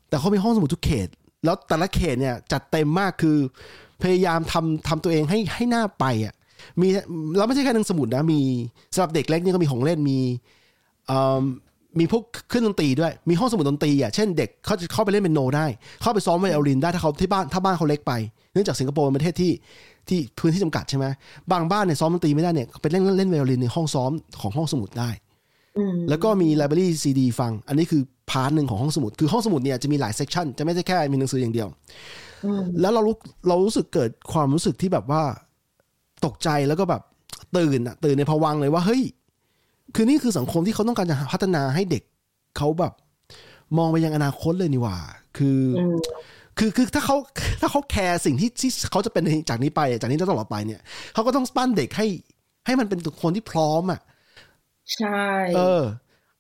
[0.09, 1.09] แต่เขามีห้องสมุดทุกเขต
[1.45, 3.37] แล้วแต่ละเขตเนี่ยจัดเต็มมากคือ
[4.03, 6.35] พยายามทำทำตัวเองให้ให้หน้าไปอะ
[6.81, 6.89] มี
[7.37, 8.41] แล้วไม่ใช่แค่ห้องสมุดนะมี
[8.95, 10.19] สำหรับเด็กเล็กนี่ก็มีของเล่นมี
[11.07, 11.43] เอ่อ
[12.01, 15.67] มีพวกเครื่องดนตรีด้วย มีห้องสมุดดนตรีอะ เช่นเด็กเขาจะเข้าไปเล่นเปียโนได้
[16.03, 18.13] เข้าไปซ้อมไวโอลินได้ถ้าเขาที่บ้านถ้าบ้านเขาเล็กไป
[18.53, 19.53] เนื่องจากสิงคโปร์เป็นประเทศที่
[20.09, 21.07] ที่พื้นที่จำกัดใช่ไหม
[21.53, 24.11] บางบ้านเนี่ยซ้อมดนตรีไม่ได้เนี่ยไปเล่นเล่นไวโอลินในห้องซ้อม
[24.41, 25.11] ของห้องสมุดได้
[25.79, 32.34] อืมแล้วก็มี library ซีดีฟัง อันนี้คือ part หนึ่งของห้องสมุด คือห้องสมุดเนี่ยจะมีหลาย section จะไม่ใช่แค่มีหนังสืออย่างเดียวอืม
[32.81, 33.17] แล้วเรารู้
[33.49, 35.23] เรารู้สึกเกิดความรู้สึกที่แบบว่า
[36.25, 37.03] ตกใจแล้วก็แบบ
[37.57, 39.03] ตื่นอะตื่นในภวังค์เลยว่าเฮ้ย
[39.95, 42.03] คือนี่คือสังคมที่เขาต้องการจะพัฒนาให้เด็ก
[42.57, 42.93] เขาแบบ
[43.79, 44.97] มองไปยังอนาคตเลยนี่หว่า
[45.37, 45.97] คืออืม
[46.59, 47.17] คือคือถ้าเขา
[47.61, 50.81] ถ้าเขาแคร์สิ่งที่ที่เขาจะเป็นจากนี้ไปจากนี้ตลอดไปเนี่ย
[51.15, 52.07] เขาก็ต้องปั้นเด็กให้
[52.67, 54.01] ให้มันเป็นคนที่พร้อมอะ
[54.95, 55.25] ใช่
[55.57, 55.83] เออ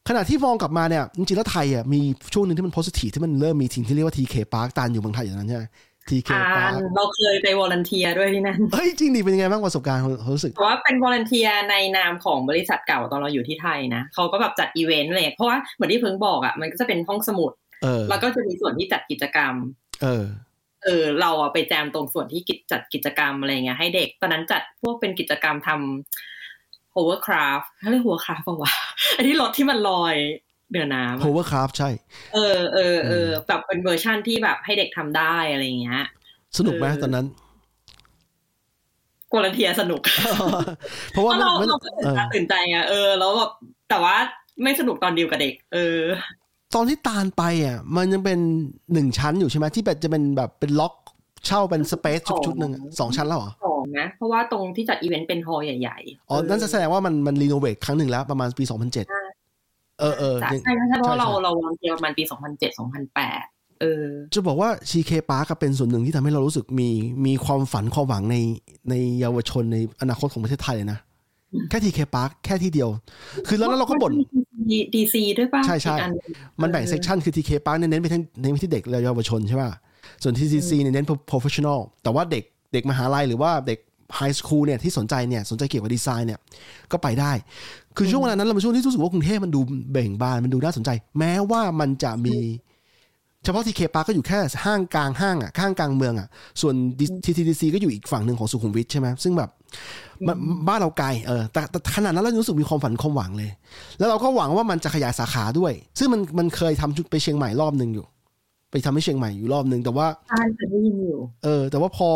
[0.08, 2.00] ขณะที่มองกลับมาเนี่ยจริงๆแล้วไทยอะมี
[2.34, 5.64] ช่วงหนึ่งที่มัน positive ที่มันเริ่มมีสิ่งที่เรียกว่า TK Park ตาลอยู่เมืองไทยอย่างนั้นใช่ไหม
[6.08, 19.54] TK อ่า Park เราเคยไป volunteer ด้วยที่นั่นเฮ้ยจริงดิเป็นยังไงบ้างประสบการณ์ความรู้สึกแต่ว่าเป็น volunteer ในนามของบริษัทเก่าตอนเราอยู่ที่ไทยนะเขาก็แบบจัดอีเวนต์เลยเพราะว่าเหมือนที่เพิ่งบอกอะมันก็จะเป็นห้องสมุดเออแล้วก็จะมีส่วนที่จัดกิจกรรม
[20.02, 20.24] เออ
[20.84, 28.72] เออ เราอะไปแจมตรงส่วนที่กิจจัดกิจกรรมอะไรเงี้ยให้เด็ก ตอนนั้นจัดพวกเป็นกิจกรรมทำ hovercraft เขาเรียก hovercraft ปะวะ
[29.16, 30.14] อันที่รถที่มันลอย
[30.72, 31.90] เหนือน้ำอะ hovercraft ใช่
[32.34, 36.04] เออเออเออแบบเป็นเวอร์ชั่นที่แบบให้เด็กทำได้อะไรเงี้ย
[36.58, 37.26] สนุกไหมเออตอนนั้น
[39.30, 40.00] volunteer สนุก
[41.12, 43.50] เพราะว่าเพราะเรามันเราก็ตื่เอนอตาตื่นใจไงเออแล้วแบบ
[43.90, 44.16] แต่ว่า
[44.62, 46.00] ไม่สนุกตอนเดียวกับเด็ก เออ
[46.74, 48.38] ตอนที่ตาลไปอะ มันยังเป็น
[48.92, 50.94] หนึ่งชั้นอยู่ใช่ไหมที่แบบจะเป็นแบบเป็นล็อก
[51.46, 59.43] เช่าเป็น space ชุดชุดหนึ่งอะสองชั้นแล้วเหรอสองนะเพราะว่าตรงที่จัดอีเวนต์เป็น hall ใหญ่ ๆ อ๋อ นั่นจะแสดงว่ามันมัน renovate ครั้งหนึ่งแล้วประมาณปี 2007
[60.00, 63.44] เออเออใช่ยังใช่ใช่เพราะว่าเราใช่เราวางเทียประมาณปีสองพันเจ็ดสองพันแปด
[63.80, 66.88] เออ จะบอกว่า TK Park เป็นส่วนหนึ่งที่ทำให้เรารู้สึกมี
[67.26, 68.36] มีความฝันความหวังใน
[68.90, 70.98] ในเยาวชนในอนาคตของประเทศไทยเลยนะ
[71.52, 72.90] อืมแค่ TK Park แค่ที่เดียว
[73.46, 76.12] คือแล้วเราก็มี TCDC ด้วยป่ะ ใช่ใช่อีกอัน
[76.60, 79.70] มันแบ่ง section คือ TK Park เนี่ยเน้นไปที่เน้นไปที่เด็กและเยาวชนใช่ป่ะ
[80.22, 83.78] ส่วน TCDC เนี่ยเน้น professional แต่ว่าเด็กเด็กมหาลัยหรือว่าเด็ก
[84.16, 86.38] ไฮสคูลเนี่ยที่สนใจเนี่ยสนใจเกี่ยวกับดีไซน์เนี่ย
[86.92, 87.32] ก็ไปได้
[87.96, 89.60] คือช่วงเวลานั้นเราเป็นช่วงที่รู้สึกว่ากรุงเทพมันดู
[89.92, 92.36] เบ่งบานมันดูน่าสนใจ แม้ว่ามันจะมี
[93.44, 96.28] เฉพาะ TK Park ก็อยู่แค่ห้างกลางห้างอะข้างกลางเมืองอะ
[96.60, 96.74] ส่วน
[97.24, 99.50] TTDC ก็อยู่อีกฝั่งหนึ่งของสุขุมวิทใช่ไหมซึ่งแบบ
[100.68, 103.50] บ้านเราไกลเออแต่แต่ขนาดนั้นเรารู้สึกมีความฝันความหวังเลย
[103.98, 108.06] แล้วเราก็หวังว่ามันจะขยายสาขาด้วย ซึ่งมันมันเคยทำไปเชียงใหม่รอบหนึ่งอยู่
[108.74, 112.10] ไปทำให้เชียงใหม่อยู่รอบหนึ่งแต่ว่าใช่เคยได้ยินอยู่ เออ แต่ว่าพอ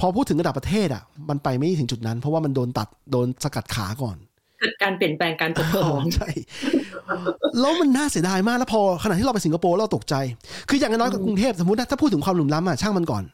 [0.00, 4.16] พอพูดถึงระดับประเทศอะ มันไปไม่ถึงจุดนั้น เพราะว่ามันโดนตัดโดนสกัดขาก่อน
[4.60, 6.28] เกิดการเปลี่ยนแปลงการปกครองใช่
[7.60, 10.14] แล้วมันน่าเสียดายมากแล้วพอขณะที่เราไปสิงคโปร์เราตกใจ
[10.68, 13.24] คืออย่างน้อยกับกรุงเทพสมมตินะถ้าพูดถึงความหลุมล้ำอะช่างมันก่อน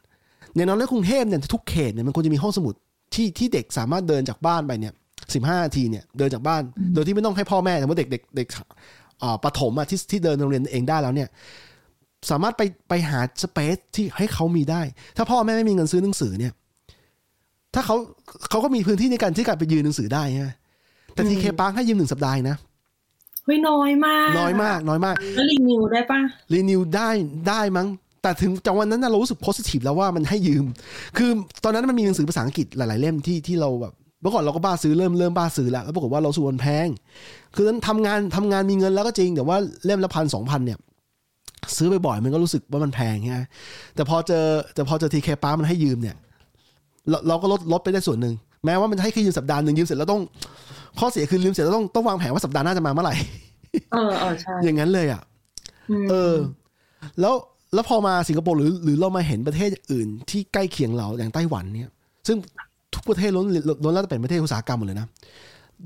[0.54, 2.74] อย่างน้อยในกรุงเทพเนี่ยทุกเขตเนี่ยมันควรจะมีห้องสมุด
[3.14, 4.92] ที่ที่เด็กสามารถเดินจากบ้านไปเนี่ย
[5.34, 6.62] สิบห้านาทีเนี่ยเดินจากบ้าน
[6.94, 8.48] โดยที่ไม่ต้องให้พ่อแม่แต่ว่าเด็กเด็กเด็ก
[9.22, 11.28] อ่าประถมอะที่ที่เดินโรงเรียนเองได้แล้วเนี่ย
[12.30, 14.82] สามารถไปไปหาสเปซที่ให้เขามีได้
[15.16, 16.52] ถ้าพ่อแม่ไม่มีเงินซื้อหนังสือเนี่ย
[17.74, 17.96] ถ้าเขา
[18.50, 20.50] เขาก็มีพื้นที่ในการที่การไปยืนหนังสือได้ใช่ไหม
[21.14, 22.56] แต่ทีเคปาร์คให้ยืมหนึ่งสัปดาห์เองนะ
[23.44, 26.20] เฮ้ยน้อยมาก น้อยมาก น้อยมากแล้วรีวิวได้ป่ะ
[26.52, 27.08] รีนิวได้
[27.48, 27.88] ได้มั้ง
[28.22, 30.64] แต่ถึงจากวันนั้นน่ะเรารู้สึกโพสิทีฟแล้วว่ามันให้ยืม
[31.16, 31.30] คือ
[31.64, 36.88] ตอนนั้นมันมีหนังสือภาษาอังกฤษหลาย ๆ เล่มที่ที่เราแบบเมื่อก่อนเราก็บ้าซื้อเริ่มเริ่มบ้าซื้อแล้วแล้วปรากฏว่าเราสูมันแพง
[37.56, 40.78] คือทำงานทำงานมีเงินแล้วก็จริงแต่ว่าเล่มละพันสองพันเนี่ย
[41.76, 43.40] ซื้อไปบ่อยๆมันก็รู้สึกว่ามันแพงใช่ไหม
[43.94, 46.16] แต่พอเจอแต่พอเจอทีเคป้ามันให้ยืมเนี่ย
[47.10, 50.22] เราเราก็ลดลดไปได้ส่วนหนึ่งแม้ว่ามันจะให้แค่ยืมสัปดาห์หนึ่งยืมเสร็จแล้วต้อง
[50.98, 53.14] ข้อเสียคือยืมเสร็จแล้วต้องต้องวางแผนว่าสัปดาห์หน้าจะมาเมื่อไหร่
[53.92, 55.22] เออเออใช่อย่างนั้นเลยอะ
[56.04, 56.34] มเออ
[57.20, 57.34] แล้ว
[57.74, 61.90] แล้วพอมาสิงคโปร์หรือหรือเรามาเห็นประเทศอื่น ที่ใกล้เคียงเราอย่างไต้หวันเนี่ย
[62.26, 62.36] ซึ่ง
[62.94, 63.46] ทุกประเทศล้วน
[63.82, 65.06] ล้วนแล้วแต่เป็นประเทศอุตสาหกรรมหมดเลยนะ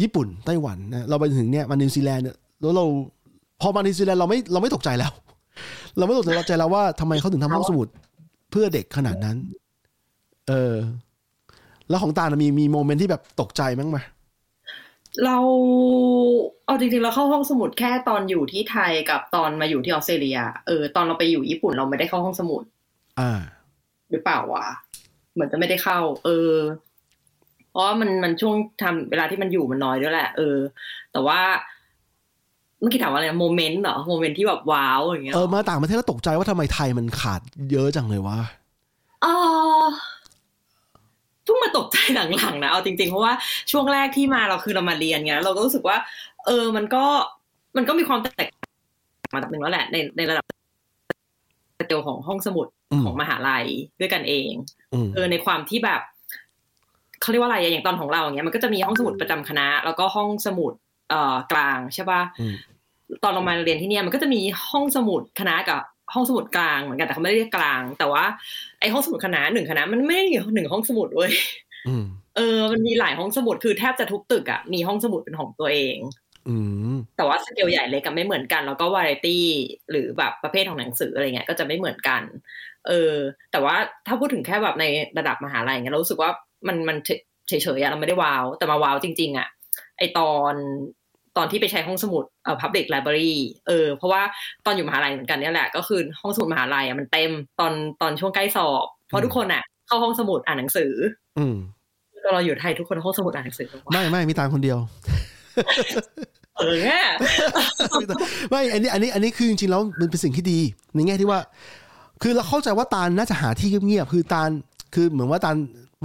[0.03, 2.85] ญี่ปุ่นไต้หวันนะเราไปถึงเนี่ยมานิวซีแลนด์เนี่ยแล้วเรา
[3.61, 5.13] พอมานิวซีแลนด์เราไม่เราไม่ตกใจแล้ว
[5.97, 7.89] เราไม่ตกใจเราใจแล้วว่าทำไมเขาถึงทำห้องสมุด
[8.51, 9.37] เพื่อเด็กขนาดนั้น
[10.49, 10.75] เออ
[11.89, 13.99] แล้วของตาลนะมีมี moment ที่แบบตกใจบ้างไหม
[15.25, 15.39] เรา
[16.67, 22.63] เอาจริงๆเราเข้าห้องสมุดแค่ตอนอยู่ที่ไทยกับตอนมาอยู่ที่ออสเตรเลีย เออ ตอนเราไปอยู่ญี่ปุ่นเราไม่ได้เข้าห้องสมุด
[23.21, 23.41] อ่า
[24.11, 24.67] หรือเปล่าวะ
[25.35, 26.53] เหมือนจะไม่ได้เข้า เออ
[27.71, 30.57] เพราะว่ามันมันช่วงทำเวลาที่มันอยู่มันน้อยด้วยแหละ เออ
[31.13, 31.41] แต่ว่า
[32.81, 38.39] เมื่อกี้ถามว่าอะไรโมเมนต์เหรอโมเมนต์ที่แบบว้าวอย่างเงี้ยเออมาต่างประเทศแล้วตกใจว่าทำไมไทยมันขาดเยอะจังเลยวะ
[39.23, 39.27] เอ
[39.83, 39.85] อ
[41.45, 41.97] เพิ่งมาตกใจ
[42.37, 43.33] หลังๆนะเอาจริงๆเพราะว่า
[43.71, 45.97] ช่วงแรกที่มาเราคือเรามาเรียนไงเราก็รู้สึกว่า
[46.47, 47.05] เออมันก็
[47.77, 50.45] มันก็มีความแตกต่างมาระดับหนึ่งแล้วแหละในในระดับ
[51.81, 53.67] สเกลของห้องสมุดอืมของมหาลัย
[54.01, 54.53] ด้วยกันเอง
[54.93, 56.01] อืมเออในความที่แบบ
[57.21, 60.87] เขาเรียกว่าอะไรอะอย่างตอนของเราอย่างเงี้ยมันก็จะมีห้องสมุดประจำคณะ แล้วก็ห้องสมุดเอ่อ
[61.53, 62.55] กลางใช่ป่ะอืม
[63.23, 64.41] ตอนเรามาเรียนที่เนี่ยมันก็จะมี
[64.71, 65.81] ห้องสมุดคณะกับ
[66.15, 68.25] ห้องสมุดกลางเหมือนกันแต่เขาไม่ได้เรียกกลาง แต่ว่า
[68.81, 71.33] ไอห้องสมุดคณะหนึ่งคณะมันไม่ได้มีหนึ่งห้องสมุดเว้ย
[71.89, 72.05] อืม
[72.37, 75.97] เออ มันมีหลายห้องสมุดคือแทบจะทุกตึกอะมีห้องสมุดเป็นของตัวเอง
[76.49, 76.57] อื
[76.95, 79.45] มแต่ว่าสเกลใหญ่เล็กกันไม่เหมือนกัน แล้วก็วาไรตี้
[79.91, 82.23] หรือแบบประเภทของหนังสืออะไรเงี้ยก็จะไม่เหมือนกัน
[82.89, 83.15] เออ
[83.53, 84.85] แต่ว่าถ้าพูดถึงแค่แบบใน
[85.19, 86.31] ระดับมหาลัยเงี้ยเรารู้สึกว่า
[86.69, 86.97] มันมัน
[87.49, 89.49] เฉยๆอะเราไม่ได้ว้าวแต่มาว้าวจริง ๆอะ
[89.99, 90.55] ไอตอน
[91.37, 93.35] ตอนที่ไปใช้ห้องสมุดเอ่อ public library
[93.69, 94.23] เออเพราะว่า
[94.67, 97.31] ตอนอยู่มหาลัยเหมือนกันเนี่ยแหละ ก็คือห้องสมุดมหาลัยอะมันเต็ม
[97.61, 100.93] ตอนตอนช่วงใกล้สอบ เพราะทุกคนอะเข้าห้องสมุดอ่านหนังสือ
[101.39, 101.57] อืม
[102.25, 104.79] ตอนเราอยู่ไทยทุกคนห้องสมุดอ่านหนังสือกันหมดไม่ไม่มีตามคนเดียว
[106.57, 107.05] เออเนี่ย
[108.51, 110.59] ไม่อันนี้อันนี้อันนี้คือจริงๆแล้วมันเป็นสิ่งที่ดี
[110.95, 111.41] ในแง่ที่ว่า
[112.23, 114.51] คือเราเข้าใจว่าตาลน่าจะหาที่เงียบๆคือตาล
[114.95, 115.57] คือเหมือนว่าตาล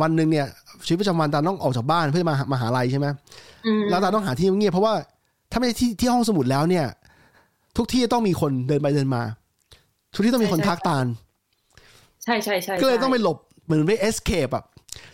[0.01, 0.47] วันหนึ่งเนี่ย
[0.85, 3.07] ชีวิตประจำวันตาลต้องออกจากบ้านเพื่อมามาหาลัยใช่ไหม
[3.65, 4.93] อืมแล้วตาลต้องหาที่เงียบๆเพราะว่า
[5.51, 6.85] ถ้าไม่ใช่ที่ที่ห้องสมุดแล้วเนี่ย
[7.77, 9.23] ทุกที่จะต้องมีคนเดินไปเดินมา
[10.13, 11.05] ทุกที่ต้องมีคนทักตาล
[12.23, 14.63] ใช่ใช่ใช่ก็เลยต้องไปหลบเหมือนไป escape อะ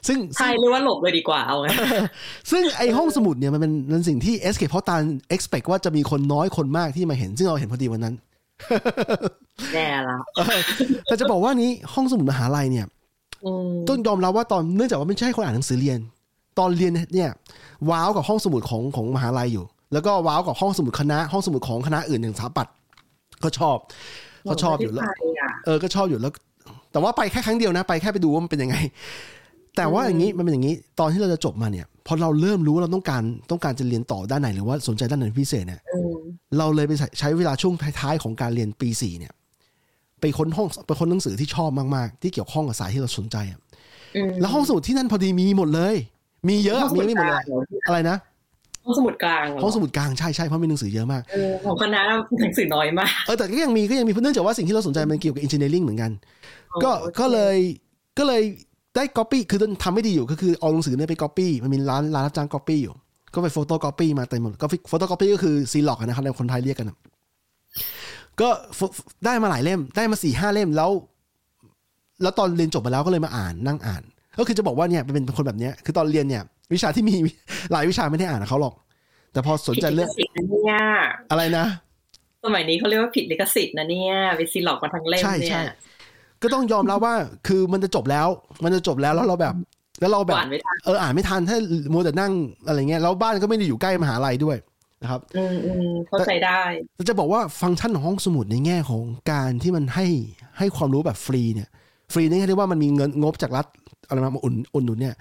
[0.08, 1.67] ซึ่งใช่หรือว่าหลบเลยดีกว่าเอาไง
[2.51, 5.01] ซึ่งไอห้องสมุดเนี่ยมันเป็นมันสิ่งที่ escape เพราะตาล
[5.36, 8.15] expect ว่าจะมีคนน้อยคนมากที่มาเห็นซึ่งเราเห็นพอดีวันนั้น
[9.73, 10.17] แย่ละ
[11.05, 12.98] แต่จะบอกว่านี้ห้องสมุดมหาลัยเนี่ยอืม
[13.88, 15.99] ต้องยอมรับว่าตอนเนื่องจากว่าไม่ใช่คนอ่านหนังสือเรียน
[16.60, 17.30] ตอนเรียนเนี่ย
[17.89, 22.73] ว้าวกับห้องสมุดของของมหาลัยอยู่ แล้วก็ว้าวกับห้องสมุดคณะ ห้องสมุดของคณะอื่นอย่างสถาปัตย์
[23.43, 23.78] ก็ชอบ
[24.49, 26.32] ก็ชอบอยู่แล้วไม่ได้ไปอะเออก็ชอบอยู่แล้ว
[26.91, 28.75] แต่ว่าไปแค่ครั้งเดียวนะ ไปแค่ไปดูว่ามันเป็นยังไง
[29.78, 36.15] แต่ว่าอย่างนี้มันเป็นอย่างนี้ ตอนที่เราจะจบมาเนี่ยพอเราเริ่มรู้ว่าเราต้องการต้องการจะเรียนต่อด้านไหนหรือว่าสนใจด้านไหนพิเศษเนี่ยอืม
[36.58, 39.34] เราเลยไปใช้ใช้เวลาช่วงท้ายๆของการเรียนปีสี่เนี่ย
[40.21, 43.60] ไปค้นห้องไปค้นหนังสือที่ชอบมากๆ ที่เกี่ยวข้องกับสายที่เราสนใจอะ
[44.15, 45.95] อืมแล้วห้องสมุดที่นั่นพอดีมีหมดเลย
[46.49, 48.17] มีเยอะห้องสมีมุดไม่หมดเลยกลางเหรออะไรนะ
[48.86, 52.01] ห้องสมุดกลางเหรห้องสมุดกลางใช่ใช่เพราะมีหนังสือเยอะมากเออของคณะ
[52.41, 56.12] หนังสือน้อยมากเออแต่ก็ยังมีก็ยังมีเนื่องจากว่าสิ่งที่เราสนใจมันเกี่ยวกับ engineering เหมือนกัน
[56.84, 57.58] ก็โอเคก็เลย
[58.17, 58.41] ก็เลย
[58.95, 62.93] ได้ copy คือทำไม่ดีอยู่ก็คือเอาหนังสือเนี่ยไป copy มันมีร้านร้านรับจ้าง copy อยู่
[63.34, 66.97] ก็ไป photo copy มาเต็มหมดก็ photo copy ก็คือซีล็อกนะครับในคนไทยเรียกกันนะ
[68.41, 68.93] ก็ pho-
[69.25, 70.91] ได้มาหลายเล่มได้มาสี่ห้าเล่มแล้ว
[72.21, 74.04] แล้วตอนเรียนจบไปแล้วก็เลยมาอ่านนั่งอ่าน
[74.39, 77.15] ก็คือจะบอกว่าเนี่ยเป็นเป็นคนแบบเนี้ยคือตอนเรียนเนี่ย วิชาที่มี
[77.71, 78.73] หลายวิชาไม่ได้อ่านกับเขาหรอก
[79.34, 80.80] แต่พอสนใจเรื่องผิดลิขสิทธิ์นะเนี่ย
[81.32, 81.65] อะไรนะ
[82.45, 85.67] สมัยนี้เขาเรียกว่าผิดลิขสิทธิ์นะเนี่ยไปซีหลอกมาทั้งเล่มใช่เนี่ใช่ย
[86.41, 87.15] ก็ต้องยอมรับว่า
[87.47, 88.28] คือมันจะจบแล้ว
[88.63, 89.56] มันจะจบแล้วแล้วเราแบบ
[90.02, 91.58] แล้วเราแบบหวานไม่ทันเอออ่านไม่ทันถ้า
[91.93, 92.34] มัวแต่นั่ง
[92.67, 94.58] อะไรเงี้ยแล้วบ้านก็ไม่ได้อยู่ใกล้มหาลัยด้วย
[95.01, 96.62] นะครับอืมอืมเข้าใจได้
[96.95, 100.07] แต่จะบอกว่าฟังก์ชันของห้องสมุดในแง่ของการที่มันให้
[100.57, 101.69] ให้ความรู้แบบฟรีเนี่ย
[102.13, 103.65] ฟรีในแง่ที่ว่ามันมีเงินงบจากรัฐ
[104.07, 105.15] อะไรมาอุ่นอุ่นหนุนเนี่ย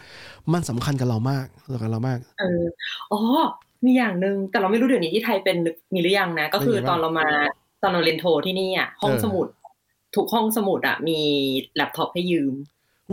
[0.52, 2.62] มันสำคัญกับเรามากสำคัญกับเรามาก เออ
[3.12, 3.20] อ๋อ
[3.84, 5.56] มีอย่างหนึ่งแต่เราไม่รู้เดี๋ยวนี้ที่ไทยเป็น
[5.94, 7.28] มีหรือยังนะ ก็คือเป็นไงบ้างตอนเรามา
[7.82, 9.46] ตอนเราเรียนโทที่นี่อะห้องเออสมุด
[10.16, 11.18] ทุกห้องสมุดอะมี
[11.74, 12.52] แล็ปท็อปให้ยืม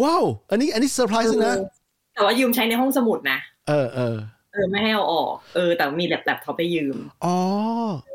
[0.01, 1.63] ว้าว อันนี้อันนี้เซอร์ไพรส์นะเออ
[2.13, 4.15] แต่ว่ายืมใช้ในห้องสมุดนะ เออเออ
[4.55, 7.35] เออไม่ให้เอาออก เออ แต่มี lap laptop ให้ยืม อ๋อ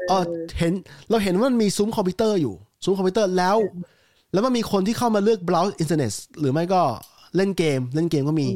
[0.09, 0.25] เออ
[0.59, 0.73] เห็น
[1.11, 3.57] เราเห็นว่ามันมีซุ้มคอมพิวเตอร์อยู่ ซุ้มคอมพิวเตอร์แล้ว
[4.33, 6.83] แล้วมันมีคนที่เข้ามาเลือก browse อินเทอร์เน็ตหรือไม่ก็
[7.37, 8.49] เล่นเกม เล่นเกมก็มี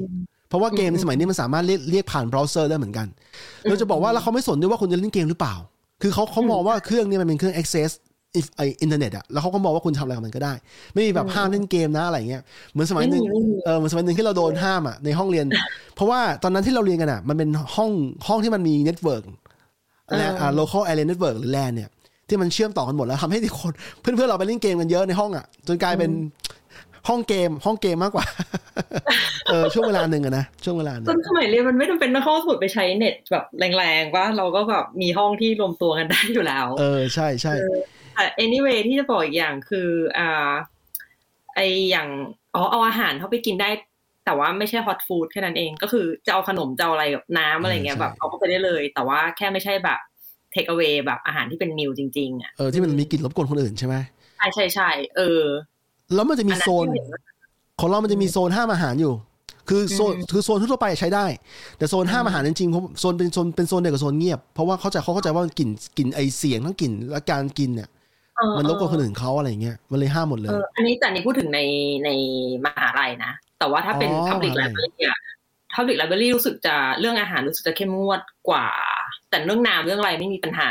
[0.48, 3.06] เพราะว่าเกมในสมัยนี้มันสามารถเรียกเรียกผ่านเบราว์เซอร์ได้เหมือนกัน
[3.68, 5.54] เราจะบอกว่าแล้วเขาไม่สนด้วยว่าคุณจะเล่นเกมหรือเปล่า
[6.02, 7.90] คือเขาเขามองว่าเครื่องนี้มันเป็นเครื่อง access
[8.56, 10.52] ไออินเทอร์เน็ตอะแล้วเขาก็มองว่าคุณทำอะไรกับมันก็ได้
[10.94, 12.42] ไม่มีแบบห้ามเล่นเกมนะอะไรเงี้ย
[12.72, 15.46] เหมือนสมัยหนึ่งไม่มีไม่มีเออเหมือนสมัยหนึ่งที่เราโดนห้ามอะในห้องเรียน
[15.94, 17.90] เพราะว่าตอนนั้นที่เราเรียนกันอะมันเป็นห้อง
[18.26, 19.22] ห้องที่มันมี network
[20.18, 21.90] และอ่า local area network หรือ LAN เนี่ย
[22.28, 26.10] ที่มันเชื่อมต่อกันหมดแล้วทำให้ที่คนเพื่อนๆเราไปเล่นเกมกันเยอะในห้องอะจนกลายเป็น
[27.08, 28.24] ห้องเกมห้องเกมมากกว่า
[29.46, 33.44] เออช่วงเวลาหนึ่งอะนะช่วงเวลาหนึ่งตอนสมัยเรียนมันไม่จำเป็นต้องเข้าสมุดไปใช้เน็ตแบบ
[33.76, 37.78] แรงๆว่าเราก็แบบมีห้องที่รวมตัวกันได้อยู่แล้ว เออใช่ใช่แต่
[38.44, 40.52] anyway ที่จะบอกอีกอย่างคืออ่า
[41.54, 42.08] ไออย่าง
[42.54, 43.70] อ๋อเอาอาหารเข้าไปกินได้
[44.24, 49.98] แต่ว่าไม่ใช่ฮอตฟู้ดแค่นั้นเอง ก็คือจะเอาขนมจะเอาอะไรแบบน้ำอะไรเงี้ยแบบเอาเข้าไปได้เลย แต่ว่าแค่ไม่ใช่แบบ
[50.52, 53.94] เทคเอา a y แบบอาหารที่เป็นมิลจริงๆอะเออที่มันมีกลิ่นรบกวนคนอื่นใช่ไหม
[54.36, 55.42] ใช่ใช่ใช่เออ
[56.14, 57.20] แล้วมันจะมีอันนั้นโซนที่เห็นว่า
[57.80, 59.14] ของเรามันจะมีโซนห้ามอาหารอยู่
[59.68, 61.26] คือโซนคือโซนทั่วไปใช้ได้
[61.78, 68.03] แต่โซนห้ามอาหารจริงๆเพราะโซนเป็นโซนเป็นโซนเดียวกับโซนเงียบเพราะว่าเขาใจเขาเข้าใจว่ากลิ่นกลิ่นไอเสียงทั้งกลิ่นและการกินเนี่ยเออ
[68.58, 71.60] มันรบกวนคนอื่นเขาอะไรเงี้ยมันเลยห้ามหมดเลเอยออันนี้แต่อันนี้พูดถึงใน
[72.04, 72.10] ใน
[72.64, 75.18] มหาลัยนะ แต่ว่าถ้าเป็นอ๋อ public มหาลัย library อะ
[75.74, 78.66] public library รู้สึกจะเรื่องอาหารรู้สึกจะเข้มงวดกว่า
[79.30, 80.70] แต่เรื่องน้ำเรื่องอะไรไม่มีปัญหา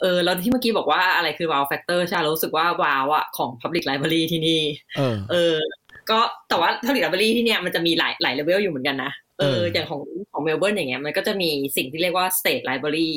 [0.00, 4.60] เออแล้วที่เมื่อกี้บอกว่าอะไรคือ wow factor ใช่เรารู้สึกว่า wow อะของ public library ที่นี่
[4.96, 5.54] เออเออ
[6.10, 6.18] ก็
[6.48, 10.00] แต่ว่า public library ที่เนี่ยมันจะมีหลายหลายเลเวลอยู่เหมือนกันนะ เอเออออย่างของ
[10.32, 13.10] ของเมลเบิร์นอย่างเงี้ยมันก็จะมีสิ่งที่เรียกว่า state library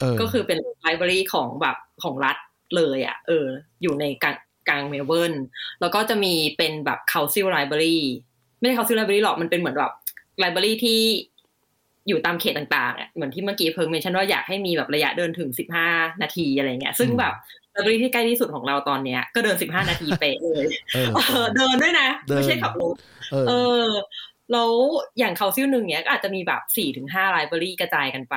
[0.00, 2.36] เออก็คือเป็นไลบรารีของแบบของรัฐ
[2.76, 3.46] เลยอะเออ
[3.82, 4.36] อยู่ในกลาง
[4.68, 5.34] กลางเมลเบิร์น
[5.80, 7.98] แล้วก็จะมีเป็นแบบ council library
[8.58, 9.92] ไม่ใช่ council library หรอกมันเป็นเหมือนแบบ
[10.42, 11.00] library ที่
[12.08, 15.50] อยู่ตามเขตต่างๆอะเหมือนที่เมื่อกี้เพิ่งเมนชั่นว่าอยากให้มีแบบระยะเดินถึง
[15.86, 17.34] 15นาทีอะไรเงี้ย ซึ่งแบบ
[17.74, 22.94] library ที่ใกล้ที่สุดของเราตอนเนี้ยก็เดิน15นาทีเป๊ะเลยเออเออเดินด้วยนะเดินไม่ใช่ขับรถ
[23.32, 23.52] เออเอ
[23.86, 23.88] อ
[24.52, 24.70] แล้ว
[25.18, 28.36] อย่าง council หนึ่งเนี้ยก็อาจจะมีแบบสี่ถึงห้า library กระจายกันไป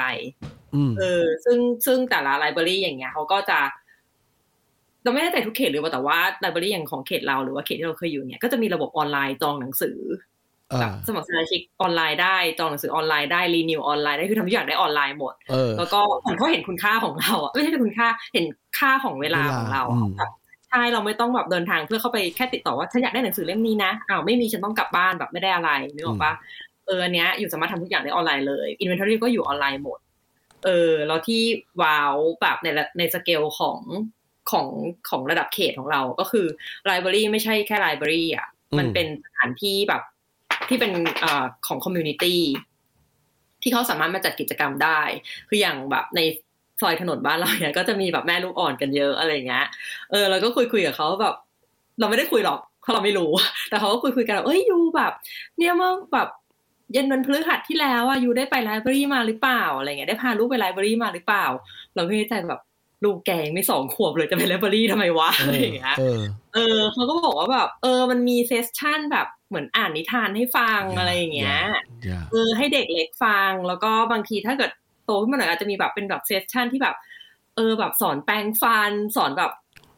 [0.76, 3.60] อืมเออซึ่งซึ่งแต่ละ library อย่างเงี้ยเขาก็จะ
[5.08, 10.00] เราไม่แน่ใจทุกเขตหรือว่าแต่ว่า library อย่างของเขตเราหรือว่าเขตที่เราเคยอยู่เนี่ยก็จะมีระบบออนไลน์จองหนังสือ
[10.70, 18.46] เออแบบสมัครสมาชิกออนไลน์ได้จองหนังสือออนไลน์ได้ renew ออนไลน์ได้คือทำทุกอย่างได้ออนไลน์หมดเออแล้วก็เหมือนเขาเห็นคุณค่าของเราอะไม่ใช่คุณค่าเห็น
[18.80, 20.32] ค่าของเวลาของเราเวลาอะอืมแบบ
[20.70, 26.34] ใช่เราไม่ต้องแบบเดินทางเพื่อเข้าไปแค่ติดต่อว่าฉันอยากได้หนังสือเล่มนี้นะอ้าวไม่มีฉันต้องกลับบ้านแบบไม่ได้อะไรนึกออกปะ
[26.88, 30.00] เอออันเนี้ยอยู่สามารถทำทุกอย่างได้ออนไลน์เลย inventory ก็อยู่ออนไลน์หมด
[30.66, 31.42] เออแล้วที่
[31.82, 33.80] wow แบบในระในสเกลของ
[34.52, 34.68] ของ
[35.10, 36.46] ของระดับเขตของเราก็คือ
[36.86, 40.02] library ไม่ใช่แค่ library อะมันอืมเป็นสถานที่แบบ
[40.70, 42.42] ที่เป็นเอ่อของ community
[43.62, 45.02] ที่เขาสามารถมาจัดกิจกรรมได้
[45.50, 46.20] คืออย่างแบบใน
[46.82, 49.66] ซอยถนนบ้านเราเนี่ยก็จะมีแบบแม่ลูกอ่อนกันเยอะอะไรอย่างเงี้ย
[50.12, 51.36] เออเราก็คุยคุยกับเขาแบบ
[52.00, 53.32] เราไม่ได้คุยหรอกเพราะเราไม่รู้
[53.70, 55.12] แต่เขาก็คุยคุยกันว่าเอ้ย you แบบ
[55.58, 56.28] เนี่ยเมื่อแบบ
[56.94, 61.46] เย็นวันพฤหัสที่แล้วอะ you ได้ไป library มาหรือเปล่าอะไรเงี้ยได้พาลูกไป library มาหรือเปล่า
[61.96, 62.62] เราไม่เข้าใจแบบ
[63.04, 66.22] ลูกแกยังไม่สองขวบเลยจะไป library ทำไมวะเอออะไรอย่างเงี้ยเออ
[66.54, 71.60] เออเขาก็บอกว่าแบบเออมันมี session แบบเหมือนอ่านนิทานให้ฟังอะไรอย่างเงี้ย
[72.06, 74.72] อย่าเออให้เด็กเล็กฟังแล้วก็บางทีถ้าเกิด
[75.06, 76.96] โตขึ้นมาหน่อยอาจจะมีแบบเป็นแบบ session ที่แบบ
[77.56, 79.52] เออแบบสอนแปรงฟัน สอนแบบ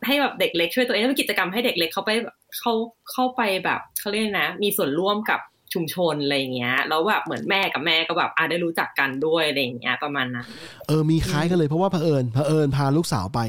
[0.06, 2.12] ให้แบบเด็กเล็กช่วยตัวเองแล้วมีกิจกรรมให้เด็กเล็กเขาไป
[2.60, 2.74] เขา
[3.12, 5.40] เข้าไปแบบเขาเรียกนะ มีส่วนร่วมกับ
[5.74, 10.46] ชุมชนอะไรอย่างเงี้ยแล้วแบบเหมือนแม่กับแม่ก็แบบอะได้รู้จักกันด้วยอะไรอย่างเงี้ยประมาณนั้น
[10.88, 13.40] เออมีคล้ายกันเลยเพราะว่าเผอิญเผอิญพาลูกสาวไป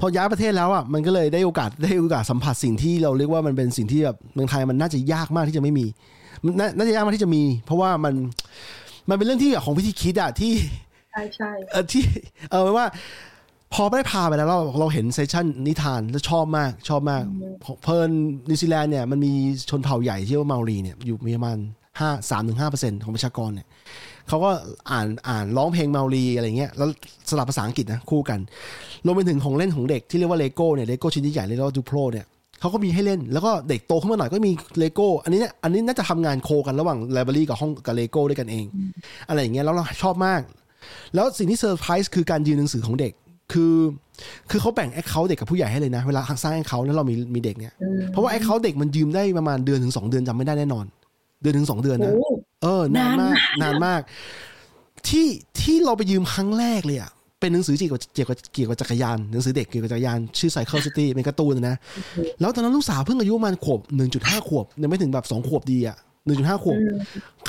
[0.00, 5.86] พอย้ายประเทศแล้วอะมันก็เลยได้โอกาสได้โอกาสสัมผัสสิ่งที่เราเรียกว่ามันเป็นสิ่งที่แบบเมืองไทยมันน่าจะยากมากที่จะไม่มี
[6.44, 8.14] มันน่าน่าจะยากมากที่จะมี เพราะว่ามัน
[9.08, 10.52] มันเป็นเรื่องที่แบบของวิธีคิดอะที่
[11.12, 12.04] ใช่ใช่เออที่
[12.50, 12.86] เออว่า
[13.74, 17.22] พอได้พาไปแล้วเราเราเห็น session นิทานแล้วชอบมากชอบมาก
[17.82, 18.10] เพลิน
[18.48, 19.32] นิวซีแลนด์เนี่ยมันมี
[19.70, 21.58] ชนเผ่าใหญ่ที่เรียกว่าเมารีเนี่ยอยู่มีประมาณ
[22.00, 23.66] ห้าสามถึงห้าเปอร์เซ็นของประชากรเนี่ย
[24.28, 24.50] เขาก็
[24.90, 26.88] อ่านอ่านร้องเพลงเมารีอะไรเงี้ยแล้ว
[27.30, 28.38] สลับภาษาอังกฤษนะคู่กัน
[29.04, 32.26] รวมไปถึงของเล่นของเด็กที่เรียกว่าเลโก้เนี่ยเลโก้ชิ้นใหญ่ๆเรียกว่า Duplo เนี่ย
[32.60, 38.64] เขาก็มีให้เล่นแล้วก็เด็กโตขึ้นมาหน่อยก็มีเลโก้อันนี้เนี่ยอันนี้น่าจะทำงาน co กันระหว่าง library กับห้องกับเลโก้ด้วยกันเอง
[39.28, 40.40] อะไรอย่างเงี้ยแล้วเราชอบมาก
[41.14, 43.12] แล้วสิ่งที่เซอร์ไพรส์คือการยืมหนังสือของเด็ก
[43.52, 43.74] คือ
[44.50, 47.72] คือเขาแบ่ง account เด็กกับผู้ใหญ่ให้เลยนะ เวลาสร้าง account แล้วเรามีมีเด็กเนี่ย
[48.12, 50.84] เพราะว่า account เด็กมันยืมได้ประมาณเดือนถึงสองเดือนจำไม่ได้แน่นอน
[51.42, 52.12] เดือนถึงสองเดือนโอ้นะ
[52.62, 54.00] เออนานมากนานมาก
[55.08, 55.26] ที่
[55.60, 61.76] ที่เราไปยืมครั้งแรกเลยอะเป็นหนังสือเกี่ยวกับเกี่ยวกับเกี่ยวกับจักรยานหนังสือเด็กเกี่ยวกับจักรยานชื่อ Cycle City เป็นการ์ตูนนะ
[62.40, 65.96] แล้วตอนนั้นลูกสาวเพิ่งอายุประมาณขวบหนึ่งจุดห้าขวบยังไม่ถึงแบบสองขวบดีอะ
[66.28, 66.78] หนึ่งจุดห้าขวบ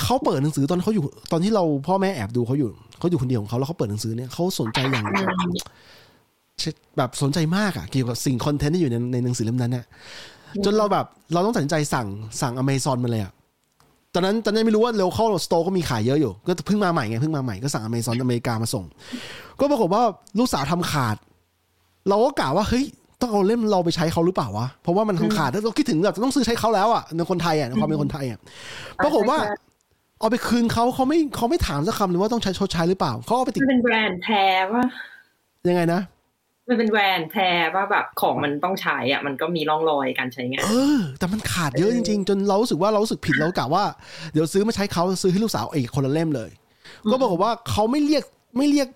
[0.02, 5.06] เขาเปิดหนังสือตอนเขาอยู่ ตอนที่เราพ่อแม่แอบดูเขาอยู่เขาอยู่คนเดียวของเขาแล้วเขาเปิดหนังสือเนี่ยเขาสนใจอย่าง
[6.98, 9.86] แบบสนใจมากอะเกี่ยวกับสิ่งคอนเทนต์ที่อยู่ในในหนังสือเล่มนั้นเนี่ย
[10.66, 12.08] จนเราแบบเราต้องตัดสินใจสั่ง
[12.42, 13.34] สั่งอเมซอนมาเลยอะ
[14.14, 18.86] ตอนนั้นตอนนั้นไม่รู้ว่าเร็วเข้าสโตร์ก็มีขายเยอะอยู่ ก็เพิ่งมาใหม่ไงเพิ่งมาใหม่ก็สั่งอเมซอนอเมริกามาส่ง
[19.60, 20.04] ก็ปรากฏว่า
[20.40, 21.16] ลูกสาวทำขาด
[22.10, 22.86] เราก็กล่าวว่าเฮ้ย
[23.22, 28.40] ต้องเอาเล่มเราไปใช้เขาหรือเปล่าวะ เพราะว่ามันทำขาดแล้วเราคิดถึงแบบต้องซื้อใช้เขาแล้วอะในคนไทยอะในความเป็นคนไทยอะ
[29.04, 29.38] ปรากฏว่า
[30.20, 34.84] เอาไปคืนเขาเขาไม่เขาไม่ถามสักคำเลยว่าต้องใช้ชดใช้หรือเปล่าเขาเอาไปติดมันเป็นแบรนด์แท้ว่า
[35.68, 36.02] ยังไงนะ
[36.68, 43.84] มันเป็นแบรนด์แท้ว่าแบบของมันต้องใช้อะมันก็มีร่องรอยการใช้งานเออ แต่มันขาดเยอะจริง ๆ จนเรารู้สึกว่าเรารู้สึกผิดเรากะว่า
[44.34, 46.50] เดี๋ยวซื้อมาใช้เขาซื้อให้ลูกสาวอีกคนละเล่มเลย
[47.12, 48.24] ก็ปรากฏว่าเขาไม่เรียก
[48.58, 48.88] ไม่เรียก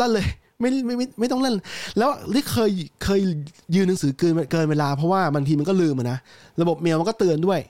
[0.00, 0.26] ลั่นเลย
[0.64, 1.54] ไม่ไม่ไม่ไม่ต้องเล่น
[1.98, 2.70] แล้วที่เคย
[3.04, 3.20] เคย
[3.74, 6.18] ยืมหนังสือเกินเกินเวลาเพราะว่าบางทีมันก็ลืมอะนะ
[6.60, 7.60] ระบบเมลมันก็เตือนด้วย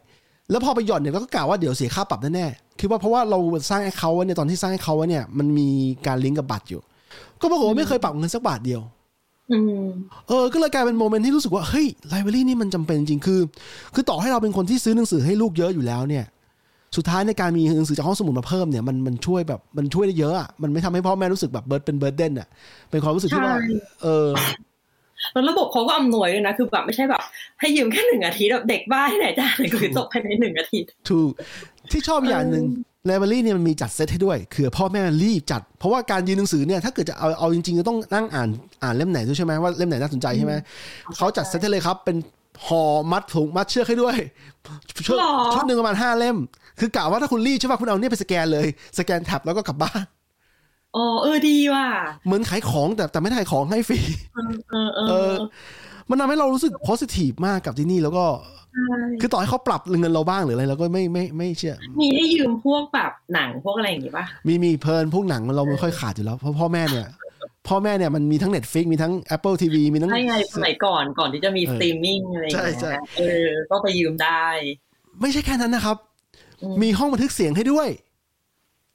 [0.51, 3.39] แล้วพอไปหย่อนเนี่ยเราก็กลัวว่าเดี๋ยวเสียค่าปรับแน่ๆคิดว่าเพราะว่าเรา
[3.71, 5.69] สร้างให้เขาไว้เนี่ยตอนที่สร้างให้เขาไว้เนี่ยมันมี
[6.07, 6.81] การลิงก์กับบัตรอยู่
[7.41, 8.81] ก็ปรากฏว่าไม่เคยปรับเงินสักบาทเดียว
[9.53, 9.87] อืม
[10.29, 13.41] เออ ก็เลยกลายเป็น moment ที่รู้สึกว่า เฮ้ย library นี่มันจำเป็นจริงคือ
[13.95, 16.25] คือต่อให้เราเป็นคนที่ซื้อหนังสือให้ลูกเยอะอยู่แล้วเนี่ย
[16.97, 22.49] สุดท้ายในการมีหนังสือจากห้องสมุดมาเพิ่มเนี่ยมันมันช่วยแบบมันช่วยได้เยอะอะมันไม่ทำให้พ่อแม่รู้สึกแบบเบิร์ดเป็นเบิร์ดเดนอะ
[22.91, 24.29] เป็นความรู้สึกที่ว่าใช่เออ
[25.33, 27.23] แล้วระบบเขาก็อำนวยด้วยนะ คือแบบไม่ใช่แบบ
[27.61, 31.31] ให้ยืมแค่หนึ่งอาทิตย์แบบเด็กบ้าที่ไหนจ้าเลยคือจบภายในหนึ่งอาทิตย์ ถูก
[31.91, 32.65] ที่ชอบอย่างหนึ่ง
[33.07, 38.49] ไลบรารีเนี่ยมันมีจัดเซตให้ด้วย คือพ่อแม่รีบจัด เพราะว่าการยืนหนังสือเนี่ยถ้าเกิดจะเอาเอาจริงๆจะต้องนั่งอ่าน
[38.83, 40.55] อ่านเล่มไหนด้วยใช่ไหมว่าเล่มไหนน่าสนใจใช่ไหม
[41.17, 42.17] เขาจัดเซตให้เลยครับเป็น
[42.67, 44.17] ห่อมัดถุงมัดเชือกให้ด้วย
[45.07, 46.37] ชุดหรอชุดหนึ่งประมาณห้าเล่ม
[46.81, 48.67] คือกะว่าถ้าคุณรีบใช่ป่ะคุณเอาเนี่ยไปสแกนเลย
[48.99, 50.05] สแกนแท็บแล้วก็กลับบ้าน
[50.97, 51.87] อ๋อเออดีว่ะ
[52.27, 53.99] เหมือนขายของแต่แต่ไม่ได้ขายของให้ฟรี
[54.35, 55.35] เออเออเอเอออ
[56.11, 58.25] มันทำให้เรารู้สึก positive มากกับที่นี่แล้วก็
[58.75, 67.07] ใช่คือต่อให้เขาปรับเงินเราบ้างหรืออะไรเราก็ไม่ไม่ไม่เชื่อ มีให้ยืมพวกแบบหนังพวกอะไรอย่างงี้ป่ะมีมีเพลินพวกหนังมันเราไม่ค่อยขาดอยู่แล้วเพราะพ่อแม่เนี่ย
[67.69, 74.45] พ่อแม่เนี่ยมันมีทั้ง Netflix มีทั้ง Apple TV มีทั้งใช่ไงสมัยก่อนก่อนที่จะมีเออสตรีมมิ่งอะไรอย่างเงี้ใช่ใช่ยเออก็ไปยืมได้
[75.21, 75.97] ไม่ใช่แค่นั้นนะครับ
[76.63, 77.89] อืมมีห้องบันทึกเสียงให้ด้วย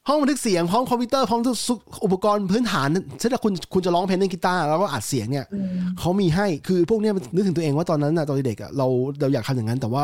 [0.07, 5.67] ห้องบันทึกเสียงพร้อมคอมพิวเตอร์พร้อมทุกอุปกรณ์พื้นฐานเช่นถ้าคุณคุณจะร้องเพลงเล่นกีตาร์แล้วก็อัดเสียงเนี่ยอืม
[5.99, 8.87] เขามีให้คือพวกเนี้ยมันนึกถึงตัวเองว่าตอนนั้นน่ะตอนเด็กอะเรา
[9.21, 10.03] เราอยากทำอย่างนั้น แต่ว่า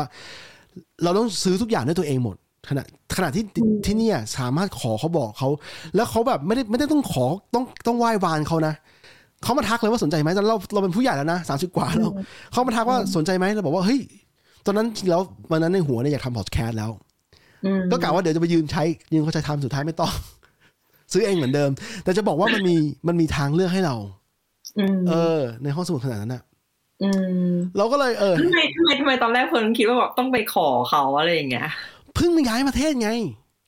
[1.02, 2.36] เราต้องซื้อทุกอย่างด้วยตัวเองหมด
[2.68, 2.82] ขณะ
[3.16, 3.44] ขณะที่
[3.84, 5.48] ที่เนี่ยสามารถขอเขาบอกเขา
[5.94, 7.24] แล้วเขาแบบไม่ได้ไม่ได้ต้องขอ
[7.54, 8.74] ต้องต้องไหว้วานเขานะ
[9.42, 12.12] เขามาทักเลยว่าสนใจไหมตอนเราเราเป็นผู้ใหญ่แล้วนะสามสิบกว่าแล้ว
[12.52, 14.00] เขามาทักว่าสนใจไหมเราบอกว่าเฮ้ย
[14.66, 16.90] ตอนนั้นจริงแล้ววันนั้นในหัวเนี่ยอยากทำพอดแคสต์แล้ว
[17.64, 20.12] อืมก็กะว่าเดี๋ยวจะไปยืนใช้ยืนเขาใช้ทำสุดท้ายไม่ต้อง
[21.12, 21.70] ซื้อเองเหมือนเดิม
[22.04, 22.76] แต่จะบอกว่ามันมี
[23.08, 23.96] มันมีทางเลือกให้เรา
[24.78, 26.42] อืมเออ ในห้องสมุดขนาดนั้นอะ
[27.02, 27.10] อื
[27.48, 31.68] มเราก็เลยเออทำไมทำไมทำไมตอนแรกเพิ่นคิดว่าแบบต้องไปขอเขาอะไรอย่างเงี้ย
[32.16, 33.10] เพิ่งมาย้ายประเทศไง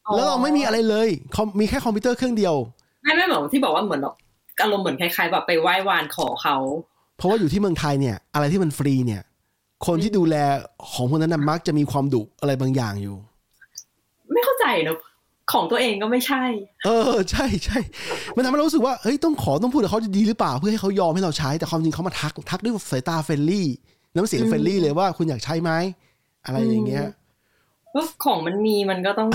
[0.07, 2.55] อ๋อแล้วเราไม่มีอะไรเลยคอมมีแค่คอมพิวเตอร์เครื่องเดียว
[3.03, 4.15] ไม่ไม่เหมือนที่บอกว่าเหมือนแบบ
[4.61, 6.57] อารมณ์เหมือนคล้ายๆแบบไปไหว้วานขอเขา
[7.17, 9.23] เพราะว่าอยู่ที่เมืองไทยเนี่ย อะไรที่มันฟรีเนี่ย
[9.87, 10.37] คนที่ดูแล
[10.93, 13.17] ของพวกนั้นนะมักจะมีความดุอะไรบางอย่างอยู่
[14.33, 14.99] ไม่เข้าใจเนอะ
[15.53, 16.43] ของตัวเองก็ไม่ใช่
[16.85, 17.79] เออ ใช่ใช่
[18.37, 23.69] มันทำให้เรารู้สึกว่า เฮ้ย ต้องขอต้องพูดกับเขาดีหรือเปล่า เพื่อให้เขายอมให้เราใช้ แต่ความจริงเขามาทัก ทักด้วยสายตา friendly
[24.15, 25.71] น้ำเสียงอืม friendly เลยว่าคุณอยากใช้ไหม
[26.45, 27.07] อะไรอย่างเงี้ย
[28.25, 29.29] ของมันมีมันก็ต้อง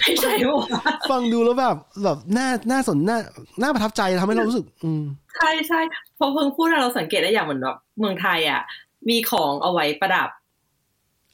[0.00, 3.18] ไม่ใช่ปะวะฟังดูแล้วแบบแบบน่าน่าสนน่า
[3.62, 5.02] น่าประทับใจทำให้เรารู้สึก อืม
[5.36, 5.80] ใช่ใช่
[6.18, 8.60] พอเพิ่งพูดเราสังเกตได้อย่างเหมือนแบบเมืองไทยอะ
[9.08, 10.28] มีของเอาไว้ประดับ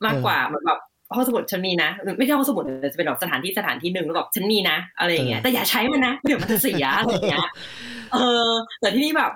[0.05, 0.81] มากกว่าเหมือนแบบ
[1.15, 7.49] ห้องสมุดฉันมีนะไม่ใช่ห้องสมุดแต่จะเป็นแบบสถานที่สถานที่หนึ่งแล้วแบบฉันมีนะอะไรอย่างเงี้ยแต่อย่าใช้มันนะเดี๋ยวมันจะเสียอะไรอย่างเงี้ย
[8.13, 8.19] เอ
[8.49, 9.31] อ แต่ที่นี่แบบ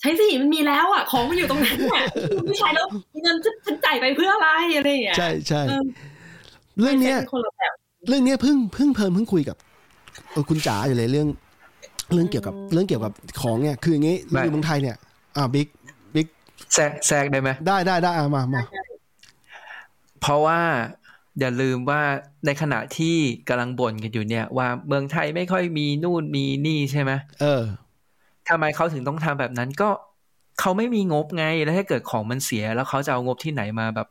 [0.00, 2.02] ใช้สิมันมีแล้วอะ ของมันอยู่ตรงนั้นอะ
[2.46, 2.86] ไม่ใช้แล้ว
[3.22, 5.62] เงินฉันจ่ายไปเพื่ออะไรอะไรอย่างเงี้ยใช่ใช่
[6.80, 7.74] เออเรื่องเนี้ยใช้ป็คนละแบบ
[8.08, 9.56] เรื่องเนี้ยเพิ่งเพิ่งเพลินเพิ่งคุยกับ
[10.32, 11.28] เออคุณจ๋าอยู่เลยเรื่อง
[12.12, 14.96] เรื่องเกี่ยวกับเรื่องเกี่ยวกับของเนี่ยคืออย่างงี้เราอยู่เมืองไทยเนี่ย
[15.36, 15.68] อ่าบิ๊ก
[16.14, 16.26] บิ๊ก
[16.74, 18.62] แทรกแทรกได้ไหมได้ได้ได้อะมามา
[20.20, 20.60] เพราะว่า
[21.40, 22.00] อย่าลืมว่า
[22.46, 23.16] ในขณะที่
[23.48, 27.62] กำลังบ่นกันอยู่เนี่ย ว่าเมืองไทยไม่ค่อยมีนู่นมีนี่ใช่ไหมเออ
[28.48, 29.90] ทำไมเขาถึงต้องทำแบบนั้นก็
[30.60, 34.08] เขาไม่มีงบไงแล้วถ้าเกิดของมันเสีย แล้วเขาจะเอางบที่ไหนมาแบบ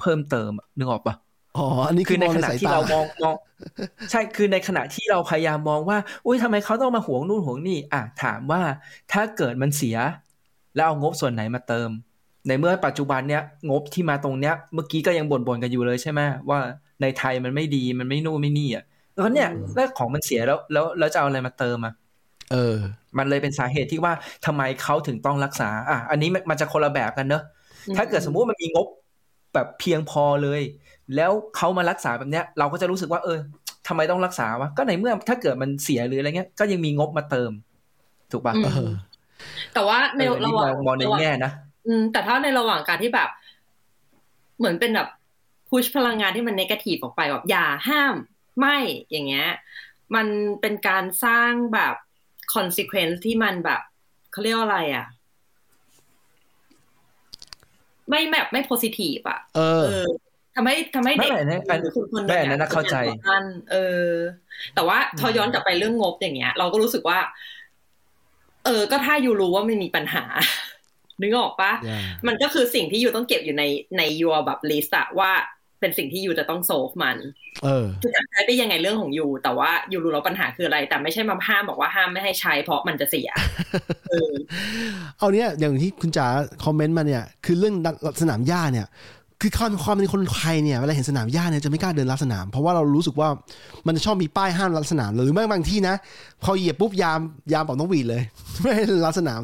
[0.00, 1.14] เพิ่มเติมอะนึกออกปะ
[1.56, 3.36] อ๋ออันนี้คืคืออมในองขในณะสายที่ตาเรามองมอง
[4.10, 8.62] ใช่คือในขณะที่เราพยายามมองว่า อุ้ยทำไมเขาต้องมาหวงนู่นหวงนี่ อะถามว่า
[9.12, 9.96] ถ้าเกิดมันเสีย
[10.74, 11.90] แล้วเอางบส่วนไหนมาเติม
[12.48, 16.58] ในเมื่อปัจจุบันเนี้ยงบที่มาตรงเนี้ย เมื่อกี้ก็ยังบ่นๆกันอยู่เลยใช่ไหมว่า
[17.02, 18.84] ในไทยมันไม่ดีมันไม่นู่นไม่นี่อะ
[19.16, 21.94] แล้วเนี่ยแล้วของมันเสียแล้วแล้วแล้วจะเอาอะไรมาเติมอะ
[22.52, 22.76] เออ
[23.18, 24.12] มันเลยเป็นสาเหตุที่ว่า
[24.46, 27.42] ทำไมเขาถึงต้องรักษา อะ อันนี้มันมันจะคนละแบบกันเนอะ
[27.96, 28.86] ถ้าเกิดสมมุติมันมีงบ
[29.54, 30.62] แบบเพียงพอเลย
[31.14, 33.38] แล้วเขามารักษาแบบเนี้ย เราก็จะรู้สึกว่า เออ
[33.88, 37.50] ทำไมต้องรักษาวะก็ในเมื่อถ้าเกิดมันเสียหรืออะไรเงี้ย ก็ยังมีงบมาเติม
[38.32, 38.92] ถูกปะอืมเออ
[39.74, 41.52] แต่ว่าในเอออันระนี้หมว่าองงมองในระหว่างแง่นะ
[41.86, 43.28] อืม แต่ถ้าในระหว่างการที่แบบ
[44.58, 45.08] เหมือนเป็นแบบ
[45.68, 48.14] พุชพลังงานที่มันนกาทีฟออกไปแบบอย่าห้าม
[48.58, 48.76] ไม่
[49.10, 49.48] อย่างเงี้ย
[50.14, 50.26] มัน
[50.60, 51.94] เป็นการสร้างแบบ
[52.54, 53.80] consequence ที่มันแบบ
[54.32, 55.06] เขาเรียกว่าอะไรอะ
[58.08, 60.10] ไม่แบบไม่ positive อะ เออเออ
[60.56, 64.10] ทำให้ทำให้เด็กไม่อันนั้นอันหรือคนคนหไม่นึ่งอันนั้นน่ะเข้าใจป็นอย่งต่อต้านเออ
[64.74, 67.18] แต่ว่าพอย้อนกลับไปเรื่องงบอย่างเงี้ย เราก็รู้สึกว่า
[68.64, 70.24] เออ ก็ถ้าอยู่รู้ว่ามันมีปัญหา
[71.20, 73.64] นึกออกปะ yeah มันก็คือสิ่งที่อยู่ต้องเก็บอยู่ใน
[73.98, 75.30] ใน your แบบ list อะว่า
[75.80, 77.18] เป็นสิ่งที่อยู่จะต้อง solve มัน
[77.64, 83.30] เออคือจะใช้ได้ยังไงเรื่องของยูแต่ว่ายูรู้แล้วปัญหาคืออะไร แต่ไม่ใช่มาห้ามบอกว่าห้ามไม่ให้ใช้เพราะมันจะเสีย
[84.10, 84.32] เออ
[85.18, 86.26] เอาเนี้ยอย่างที่คุณจ๋า
[86.64, 87.74] คอมเมนต์มาเนี่ย คือเรื่อง
[88.20, 88.86] สนามหญ้าเนี่ย
[89.40, 93.28] คือความความเป็นคนไทยเนี่ยเวลาเห็นสนามหญ้าเนี่ยจะไม่กล้าเดินลัดสนาม เพราะว่าเรารู้สึกว่า
[93.86, 95.94] มันจะชอบมีป้ายห้ามลัดสนามหรือไม่บางที่นะ
[96.44, 97.20] พอเหยียบปุ๊บยาม
[97.52, 98.22] ยามบอกต้องหวีดเลย
[98.62, 99.40] ไม่ให้ลัดสนาม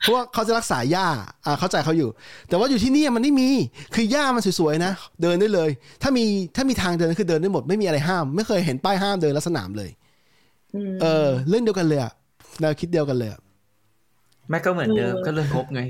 [0.00, 1.06] เพราะว่าเขาจะรักษาหญ้า
[1.46, 2.08] อ่าเข้าใจเขาอยู่
[2.48, 3.48] แต่ว่าอยู่ที่นี่มันไม่มี
[3.94, 5.70] คือหญ้ามันสวยๆนะ เดินได้เลย
[6.02, 6.24] ถ้ามี
[6.56, 9.90] ถ้ามีทางเดินคือเดินได้หมดไม่มีอะไรห้าม ไม่เคยเห็นป้ายห้ามเดินลัดสนามเลย
[10.74, 12.12] อืมเออ เรื่องเดียวกันเลยอะ
[12.60, 13.40] แนวคิดเดียวกันเลยอะ
[14.50, 15.80] แม่ก็เหมือนเดิมเออก็เรื่องงบไง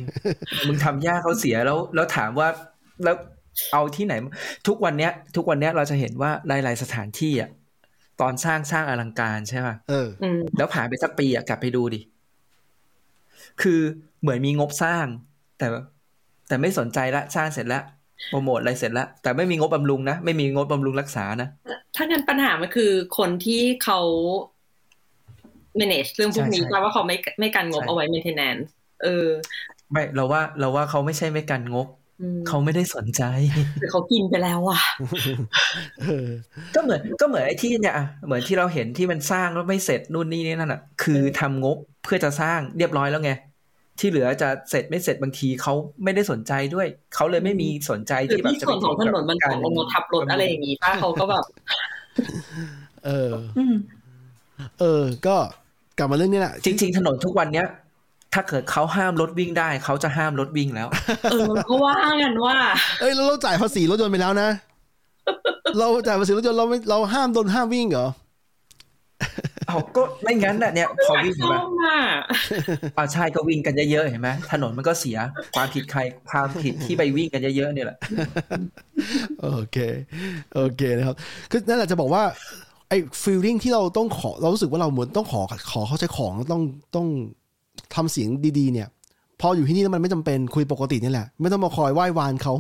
[0.67, 2.49] มึงทำยากเขาเสียแล้ว แล้วถามว่า
[3.05, 3.17] แล้ว
[3.73, 4.15] เอาที่ไหน
[4.69, 7.51] ทุกวันเนี้ย ทุกวันเนี้ยเราจะเห็นว่าหลาย ๆ สถานที่อะ
[8.21, 12.01] ตอนสร้างสร้างอลังการใช่ป่ะเอออืมแล้วผ่านไปสักปีอะกลับไปดูดิ
[13.63, 13.81] คือ
[14.21, 15.07] เหมือนมีงบสร้าง
[15.59, 15.67] แต่
[16.49, 17.83] แต่ไม่สนใจละสร้างเสร็จแล้ว
[18.29, 21.49] โปรโมทอะไรเสร็จแล้ว แต่ไม่มีงบบำรุงนะไม่มีงบบำรุงรักษานะ
[21.97, 24.01] ถ้างั้นปัญหามันคือคนที่เขา
[25.81, 28.63] manage เรื่องพวกนี้ใช่ใช่ว่าเขาไม่ไม่การงบใช่เอาไว้ maintenance
[29.03, 29.27] เออ
[29.93, 32.06] ไม่เราว่าเราว่าเขาไม่ใช่ไม่กันงบอืม
[32.49, 33.23] เขาไม่ได้สนใจ
[33.81, 34.81] หรือเขากินไปแล้วอะ
[36.03, 36.29] เออ
[36.75, 43.33] ก็เหมือนก็เหมือนไอ้ที่เนี่ยอะเหมือนที่เราเห็นที่มันสร้างแล้วไม่เสร็จนู่นนี่นี่นั่นอะ คือทำงบเพื่อจะสร้างเรียบร้อยแล้วไง
[44.01, 51.45] ที่เหลือจะเสร็จไม่เสร็จบางทีเขาไม่ได้สนใจด้วย เขาเลยไม่มีสนใจหรือที่แบบที่จะส่วนของถนนมันตกลงมาทับรถอะไรอย่างงี้ป้าเขาก็แบบ
[53.07, 53.75] เอออืม
[54.81, 55.37] เออ ก็
[55.99, 57.67] กลับมาเรื่องนี้แหละจริง ๆ ถนนทุกวันเนี้ย
[58.37, 60.89] ถ้าเกิดเขาห้ามรถวิ่งได้เขาจะห้ามรถวิ่งแล้ว
[61.33, 62.57] เออเขาว่ากันว่า
[63.01, 64.49] เอ้ยเราเราจ่ายภาษีรถยนต์ไปแล้วนะ
[65.79, 68.09] เราจ่ายภาษีรถยนต์เราไม่เราห้ามโดนห้ามวิ่งเหรอ
[69.69, 71.99] เอาก็ไม่งั้นน่ะเนี่ยพอวิ่งชแบอบบอะ
[72.97, 75.19] อ่าใช่ก็วิ่งกันเยอะๆเห็นไหมถนนมันก็เสีย
[75.55, 77.99] ความผิดใครความผิดที่ไปวิ่งกันเยอะๆเนี่ยแหละ
[79.43, 79.77] โอเค
[80.55, 81.17] โอเคนะครับ
[81.51, 82.23] คือนั่นแหละจะบอกว่า
[82.89, 86.63] ไอ้ feeling ที่เราต้องขอเรารู้สึกว่าเราเหมือนต้องขอขอเขาใช้ของต้อง
[86.97, 87.07] ต้อง
[87.95, 88.29] ทำเสียง
[88.59, 88.89] ดีๆเนี่ย
[89.41, 92.55] พออยู่ที่นี่แล้วมันไม่จำเป็นคุยปกตินี่แหละ ไม่ต้องมาคอยไหว้วานเขา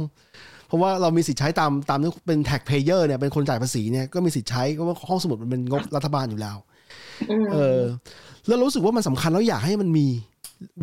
[0.66, 6.56] เพราะว่าเรามีสิทธิ์ใช้ตามตามเป็น taxpayer เนี่ยเป็นคนจ่ายภาษีเนี่ยก็มีสิทธิ์ใช้เพราะว่าห้องสมุดมันเป็นงบรัฐบาลอยู่แล้ว
[7.44, 7.80] มเออ
[8.46, 10.06] แล้วรู้สึกว่ามันสำคัญแล้วอยากให้มันมี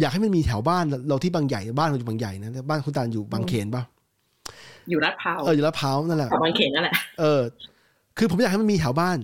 [0.01, 3.83] อยากให้มันมีแถวบ้านเราที่บางใหญ่บ้านเราอยู่บางใหญ่นะบ้านคุณตาลอยู่บางเขนปะ
[4.89, 7.41] อยู่ลาดพร้าวเอออยู่ลาดพร้าวนั่นแหละแถวบางเขนนั่นแหละเออ
[8.17, 9.17] คือผมอยากให้มันมีแถวบ้าน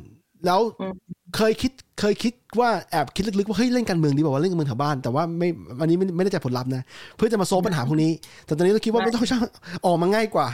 [0.45, 0.93] แล้วอืม
[1.35, 5.49] เคยคิดเคยคิดว่าแอบคิดลึกๆว่าเฮ้ยเล่นการเมืองดีกว่าเล่นการเมืองแถวบ้านแต่ว่าไม่
[5.81, 6.83] อันนี้ไม่ไม่ได้ใจผลลัพธ์นะ
[7.15, 8.11] เพื่อจะมาโซฟปัญหาพวกนี้
[8.45, 9.41] แต่ตอนนี้เราคิดว่าไม่ต้องช่าง
[9.85, 10.47] ออกมาง่ายกว่า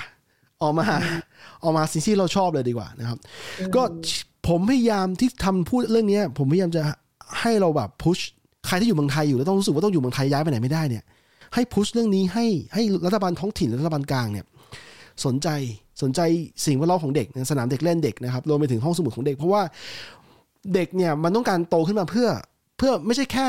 [0.62, 0.98] ออกมาหา
[1.64, 3.18] ออกมาสิ่งที่เราชอบเลยดีกว่านะครับ
[3.76, 3.82] ก็
[4.48, 6.82] ผมพยายามที่ทำพูดเรื่องเนี้ย ผมพยายามจะ
[7.42, 8.18] ให้เราแบบพุช
[8.68, 11.04] ใครที่อยู่เมืองไทยอยู่แล้วต้องรู้สึกว่าต้องอยู่เมืองไทยย้ายไปไหนไม่ได้เนี่ย
[11.54, 14.46] ให้พุชเรื่องนี้ให้ให้รัฐบาลท้องถิ่นและรัฐบาลกลางเนี่ย
[15.26, 15.50] สนใจ
[16.02, 16.22] สนใจ
[16.66, 19.62] สิ่งแวดล้อมของเด็กนะสนามเด็กเล่นเด็กนะครับรวมไปถึงห้องสมุดของเด็ก เพราะว่า
[20.74, 22.30] เด็กเนี่ยมันต้องการโตขึ้นมาเพื่อ
[22.78, 23.48] เพื่อไม่ใช่แค่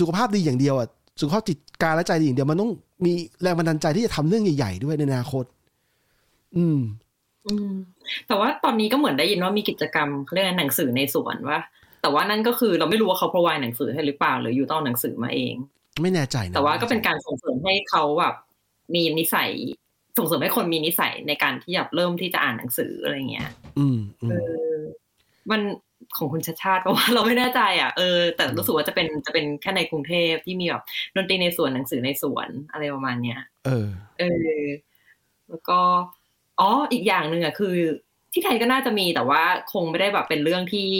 [0.00, 0.88] สุขภาพดีอย่างเดียวอะ
[1.20, 2.70] สุขภาพจิตกายและใจดีอย่างเดียวมันต้อง
[3.04, 3.12] มี
[3.42, 5.44] แรงบันดาลใจที่จะทำเรื่องใหญ่ ๆ ด้วยในอนาคต
[6.56, 6.78] อืม
[7.46, 7.70] อืม
[8.26, 11.58] แต่ว่าตอนนี้ก็เหมือนได้ยินว่ามีกิจกรรมเขาเรียกอะไรหนังสือในสวนว่า
[12.02, 15.54] แต่ว่านั่นก็คือเราไม่รู้ว่าเขาพรอไวหนังสือให้หรือเปล่าหรืออยู่ต้องเอาหนังสือมาเอง
[16.02, 18.34] ไม่แน่ใจนะแต่ว่าก็เป็นการส่งเสริมให้เขาแบบ
[18.94, 19.50] มีนิสัย
[20.18, 24.36] ส่งเสริมให้คนมีนิสัยในการที่แบบเริ่มที่จะอ่านหนังสืออะไรเงี้ย อืมอืเอม
[24.76, 24.78] อ
[25.50, 25.60] มัน
[26.16, 30.82] ของคุณชาติชาติเพราะว่าเราไม่แน่ใจอะเออแต่รู้สึกว่าจะเป็นจะเป็นแค่ในกรุงเทพที่มีแบบ
[31.16, 33.86] ดนตรีในสวนหนังสือในสวนอะไรประมาณเนี้ยเออ
[34.18, 34.24] เอ
[34.60, 34.64] อ
[35.48, 35.78] แล้วก็
[36.60, 37.74] อ๋ออีกอย่างหนึ่งอะคือ
[38.32, 39.42] ที่ไทยก็น่าจะมีแต่ว่า
[39.72, 40.90] คงไม่ได้แบบเป็นเรื่องที่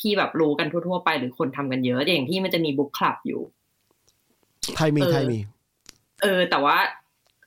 [0.00, 3.40] ที่แบบรู้กันทั่ว ๆ ไปหรือคนทำกันเยอะอย่างที่มันจะมีบุ๊กคลับอยู่
[4.76, 5.38] ไทยมีเออไทยมี
[6.22, 6.76] เออ แต่ว่า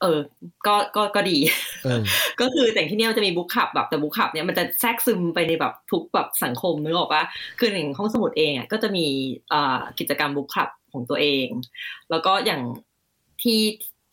[0.03, 0.19] เออ
[0.67, 1.37] ก็ก็ก็ดี
[1.83, 2.01] เออ
[2.41, 7.23] ก็คือแต่ที่เนี่ยมันจะมีบุ๊กคลับแบบแต่บุ๊กคลับเนี่ยมันจะแทรกซึมไปในแบบทุกแบบสังคมนึกออกปะ
[7.59, 9.05] คือหนึ่งห้องสมุดเองอะก็จะมี
[9.53, 11.47] อ่ากิจกรรมบุ๊กคลับของตัวเอง
[12.09, 12.61] แล้วก็อย่าง
[13.41, 13.61] ที่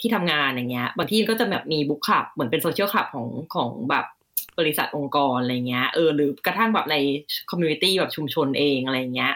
[0.00, 4.06] ที่ทำงานอย่างเงี้ย บางที่ก็จะแบบมีบุ๊กคลับเหมือนเป็นโซเชียลคลับของของแบบ
[4.58, 6.96] บริษัทองค์กรอะไรเงี้ยเออหรือกระทั่งแบบใน
[7.50, 9.34] community แบบชุมชนเองอะไรเงี้ย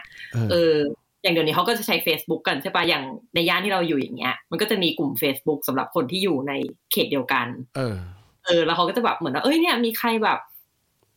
[0.51, 3.05] เออเอออย่างเดี๋ยวนี้เขาก็จะใช้ Facebook กันใช่ปะอย่าง
[3.35, 6.53] ในย่านที่เราอยู่อย่างเงี้ย มันก็จะมีกลุ่ม Facebook สำหรับคนที่อยู่ใน
[6.93, 7.47] เขตเดียวกัน
[7.77, 7.97] เออ
[8.47, 10.39] เออ แล้วเขาก็จะแบบเหมือนว่าเอ้ยเนี่ยมีใครแบบ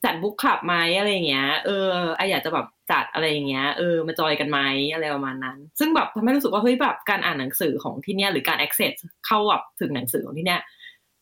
[0.06, 1.88] จัด book club ไหมอะไรอย่างเงี้ย เออ
[2.18, 4.60] ไออยากจะแบบจัดอะไรอย่างเงี้ย เออ มาจอยกันไหม
[4.94, 8.94] อะไรประมาณนั้น ซึ่งแบบทำให้รู้สึกว่าเฮ้ยแบบการอ่านหนังสือของที่เนี่ยหรือการ access
[9.26, 10.62] เข้าแบบถึงหนังสือของที่เนี่ย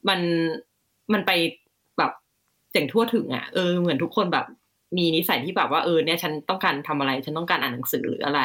[0.10, 0.20] มัน
[1.14, 1.32] มันไป
[1.98, 2.12] แบบ
[2.72, 4.46] เจ๋งทั่วถึงอะเออเหมือนทุกคนแบบ
[4.98, 8.42] มีนิสัยที่แบบว่าเออเนี่ยฉันต้องการทำอะไร ฉันต้องการอ่านหนังสือหรืออะไร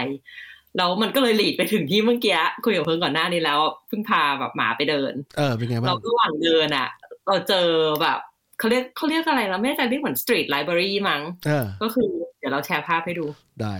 [0.76, 6.88] แล้วมันก็เลยหลีดไปถึงที่เมื่อกี้คุยกับเพิ่งก่อนหน้านี้แล้วเพิ่งพาแบบหมาไปเดิน เออเป็นไงบ้าเรางระหว่างเดินอะ
[7.26, 7.68] เราเจอ
[8.02, 8.18] แบบ
[8.58, 13.26] เขาเรียกเขาเรียกอะไรเราไม่แน่ใจเรียกเหมือนสตรีทไลบรารีมั้งเออก็คือเดี๋ยวเราแชร์ภาพให้ดู
[13.62, 13.74] ได้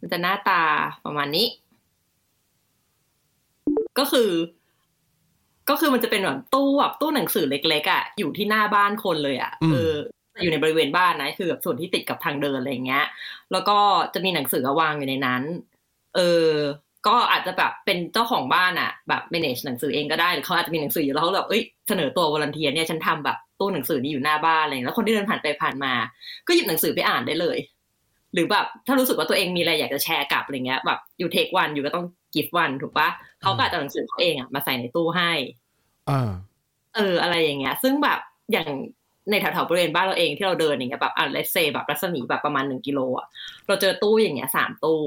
[0.00, 0.62] มันจะหน้าตา
[1.04, 1.46] ประมาณนี้
[3.98, 4.30] ก็คือ
[5.68, 9.94] ก็คือมันจะเป็นแบบตู้แบบตู้หนังสือเล็กๆอะอยู่ที่หน้าบ้านคนเลยอะอืมเออ
[10.42, 13.04] อยู่ในบริเวณบ้านนะคือแบบส่วนที่ติดกับทางเดินอะไรอย่างเงี้ย
[13.52, 13.78] แล้วก็
[14.14, 15.42] จะมีหนังสือวางอยู่ในนั้น
[16.16, 16.50] เออ
[17.06, 25.92] ก็อาจจะแบบเป็นเจ้าของบ้านอะ แบบ manage หนังสือเองก็ได้หรือเขาอาจจะมีหนังสืออยู่แล้วเขาแบบเอ้ยเสนอตัววอลันเทียเนี่ยฉันทำแบบตู้หนังสือนี้อยู่หน้าบ้านอะไรอย่างเงี้ยแล้วคนที่เดินผ่านไปผ่านมา
[26.46, 27.58] ก็หยิบหนังสือไปอ่านได้เลย
[28.34, 33.08] หรือแบบถ้ารู้สึกว่าตัวเองมีอะไรอยากจะแชร์กลับอะไรเงี้ยแบบอยู่เทควันอยู่ก็ต้องกิฟวันถูกปะ
[33.42, 35.32] เขาก็อาจจะเอาหนังสือเขาเองอะมาใส่ในตู้ให้
[36.10, 36.30] อ่า
[36.96, 38.18] เอออะไรอย่างเงี้ย ซึ่งแบบ
[38.52, 38.68] อย่าง
[39.30, 43.26] ในแถวๆบริเวณบ้านเราเองที่เราเดินอย่างเงี้ยแบบอะเลสเซแบบรัศมีแบบประมาณหนึ่งกิโลอะ
[43.66, 45.00] เราเจอตู้อย่างเงี้ยสามตู้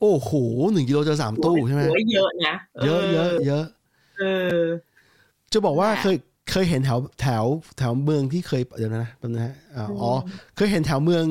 [0.00, 0.30] โอ้โห
[0.72, 2.54] หนึ่งกิโลเจอสามตู้ใช่ไหมโอ้ยเยอะนะ
[2.84, 3.64] เยอะเยอะเยอะ
[4.18, 4.22] เอ
[4.58, 4.60] อ
[5.52, 6.16] จะบอกว่านั่นแหละเคย
[6.50, 7.44] เคยเห็นแถวแถว
[7.78, 10.12] แถวเมืองที่เคยเดี๋ยวนะแป๊บนะฮะอ่าอ๋อ
[10.56, 11.24] เคยเห็นแถวเมือง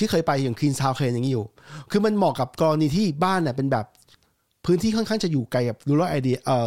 [0.00, 1.46] ที่เคยไปอย่างคลีนซาวเคยอย่างนี้อยู่
[1.90, 3.84] คือมันเหมาะกับกรณีที่บ้านเนี่ยเป็นแบบ
[4.66, 6.66] พื้นที่ค่อนข้างจะอยู่ไกลกับรูร a ไอเดียเอ่อ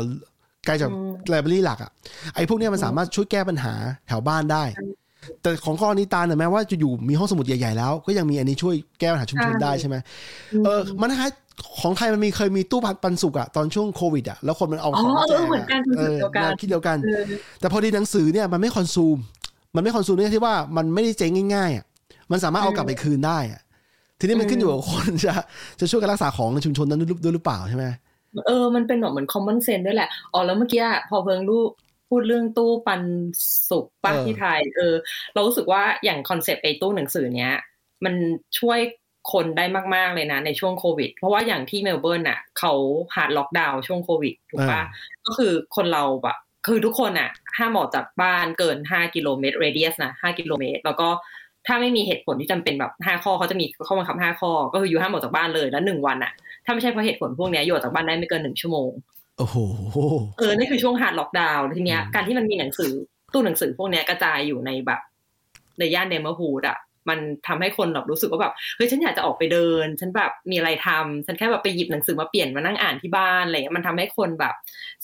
[0.65, 0.89] ไกลจาก
[1.29, 1.91] ไลบรารีหลักอะ
[2.35, 3.73] ไอ้พวกเนี้ยมันสามารถช่วยแก้ปัญหา
[4.07, 4.63] แถวบ้านได้
[5.41, 9.95] แต่ของกรณีตาลเนี่ยแม้ว่าจะอยู่มีห้องสมุดใหญ่ๆแล้ว ก็ยังมีอันนี้ช่วยแก้ปัญหาชุมชนได้ใช่ไหม
[10.65, 11.31] เออมันคล้าย
[11.81, 17.23] ของไทยมันมีเคยมีตู้ปันสุกอะตอนช่วงโควิดอะแล้วคนมันเอาอ๋ขอองมาเอแจอกเหมือนกันเออเดียวกันแนวคิดเดียวกันเออ
[17.59, 19.17] แต่พอดีหนังสือเนี่ยมันไม่ consume
[19.75, 21.85] มันไม่ consume เนี่ยที่ว่ามันไม่ได้เจ๊งง่ายๆอะ
[22.33, 23.61] มันสามารถเอากลับไปคืนได้อะ
[24.19, 25.33] ทีนี้มันขึ้นอยู่กับคนจะ
[25.79, 27.85] จะช่วยกันรักษาของในชุมชนนั้นด้วยด้วยหรือเปล่าใช่ไหม
[28.47, 31.69] เออ มันเป็นแบบเหมือน common sense ด้วยแหละ อ๋อ แล้วเมื่อกี้อะพอเพิงรูป
[32.09, 33.01] พูดเรื่องตู้ปัน
[33.69, 34.93] สุกป้าที่ไทย เออ
[35.33, 37.53] เรารู้สึกว่าอย่างคอนเซปต์ไอ้ตู้หนังสือเนี้ย
[38.05, 38.13] มัน
[38.59, 38.79] ช่วย
[39.33, 39.65] คนได้
[39.95, 42.73] มาก ๆ เลยนะ ในช่วงโควิด เพราะว่าอย่างที่เมลเบิร์นอะเขา
[43.15, 44.81] hard lockdown ช่วงโควิดถูกปะ
[45.25, 51.09] ก็คือคนเราแบบคือทุกคนอะห้ามออกจากบ้านเกิน5กิโลเมตร radius นะ5กิโลเมตร แล้วก็
[51.67, 56.31] ถ้าไม่มีเหตุผลที่จำเป็นแบบ5ข้อเขาจะมีข้อบังคับ5ข้อ ก็คืออยู่ห้ามออกจากบ้านเลยแล้วหนึ่งวันอะ
[56.65, 58.89] ถ้าไม่ใช่เพราะเหตุผลพวกเนี้ยอยู่ออกจากบ้านได้ไม่เกินหนึ่งชั่วโมง
[59.37, 59.57] โอ้โห
[60.37, 62.91] เออนี่คือช่วง hard lockdown ทีเนี้ยอืมการที่มันมีหนังสือ
[63.33, 65.01] ตู้หนังสือพวกเนี้ยกระจายอยู่ในแบบ
[65.79, 66.77] ในย่าน neighborhood อะ
[67.09, 74.53] มันทำให้คนแบบรู้สึกว่าแบบเฮ้ยฉันอยากจะออกไปเดิน ฉันแบบมีอะไรทำฉันแค่แบบไปหยิบหนังสือมาเปลี่ยนมานั่งอ่านที่บ้านอะไรเงี้ยมันทำให้คนแบบ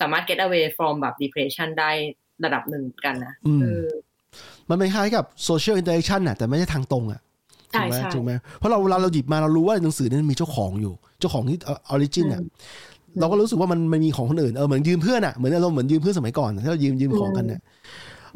[0.01, 1.91] สามารถ get away from แบบ depression ได้
[2.45, 3.53] ระดับหนึ่งเหมือนกันนะอื
[4.69, 7.19] มเออมันเป็นคล้ายกับ social interaction น่ะแต่ไม่ใช่ทางตรงอะ
[7.71, 12.41] ใช่ถูกไหมใช่ถูกไหมเพราะเราเราเราหยิบมาเรารู้ว่าหนังสือนั้นมีเจ้าของอยู่ เจ้าของที่ origin อะ
[13.19, 17.61] เราก็รู้สึกว่ามันมันมีของคนอื่นเออเหมือนยืมเพื่อนอะเหมือนเราเหมือนยืมเพื่อนสมัยก่อนที่เรายืมยืมของกันเนี่ย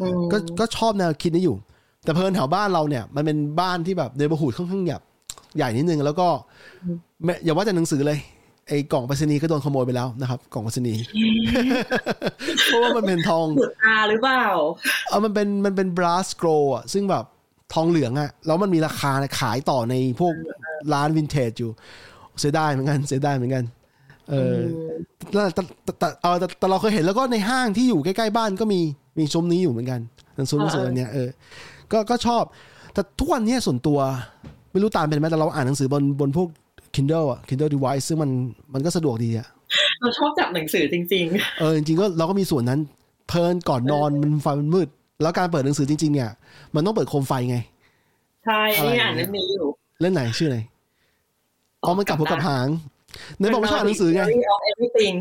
[0.01, 1.55] อืมก็ก็ชอบแนวคิดนี้อยู่
[2.03, 5.01] แต่เพลินแถวบ้านเราเนี่ย มันเป็นบ้านที่แบบ neighborhood ค่อนข้างแบบ
[5.57, 6.27] ใหญ่นิดนึงแล้วก็
[7.23, 8.19] ไม่อย่าว่าแต่หนังสือเลย
[8.67, 11.01] ไอ้กล่องไปรษณีย์ก็โดนขโมยไปแล้วนะครับ กล่องไปรษณีย์
[12.65, 14.45] เพราะว่ามันเป็นทองหลุดตาหรือเปล่า
[15.09, 17.25] เออมันเป็นมันเป็นบราสโกรอะซึ่งแบบ
[17.73, 20.33] ทองเหลืองอะแล้วมันมีราคาขายต่อในพวก
[20.93, 21.71] ร้านวินเทจอยู่
[22.39, 23.63] เสียดายเหมือนกันเสียดายเหมือนกัน
[24.29, 24.57] เออ
[25.31, 28.79] แต่แต่แต่แต่เออแต่แต่เราเคยเห็นแล้วก็ในห้างที่อยู่ใกล้ๆบ้านก็มี
[29.19, 29.99] มีชมนี้อยู่เหมือนกัน
[30.35, 31.29] หนังสือหนังสืออันเนี้ยเออ
[31.91, 32.43] ก็ก็ชอบ
[32.93, 33.99] แต่ทุกวันเนี้ยส่วนตัว
[34.71, 36.47] ไม่รู้ตามเป็นไหมแต่เราอ่านหนังสือบนบนพวก
[36.95, 38.31] Kindle อะ Kindle device ซึ่งมัน
[38.73, 39.47] มันก็สะดวกดีอะ
[40.01, 41.25] เราชอบจับหนังสือจริง
[41.59, 42.79] เออจริงๆก็เราก็มีส่วนนั้น
[43.27, 44.87] เพลินก่อนนอนมันไฟมันมืด
[45.21, 46.29] แล้วการเปิดหนังสือจริง ๆ เนี่ย
[46.75, 49.67] มันต้องเปิดโคมไฟไงๆใช่นี่อ่านเรื่องนี้อยู่
[50.01, 50.59] เล่นไหนชื่ออะไร
[51.83, 52.67] อ๋อมันกลับหัวกลับหาง
[53.37, 55.15] ไหนบอกไม่ชอบอ่านหนังสือไง The Theory of everything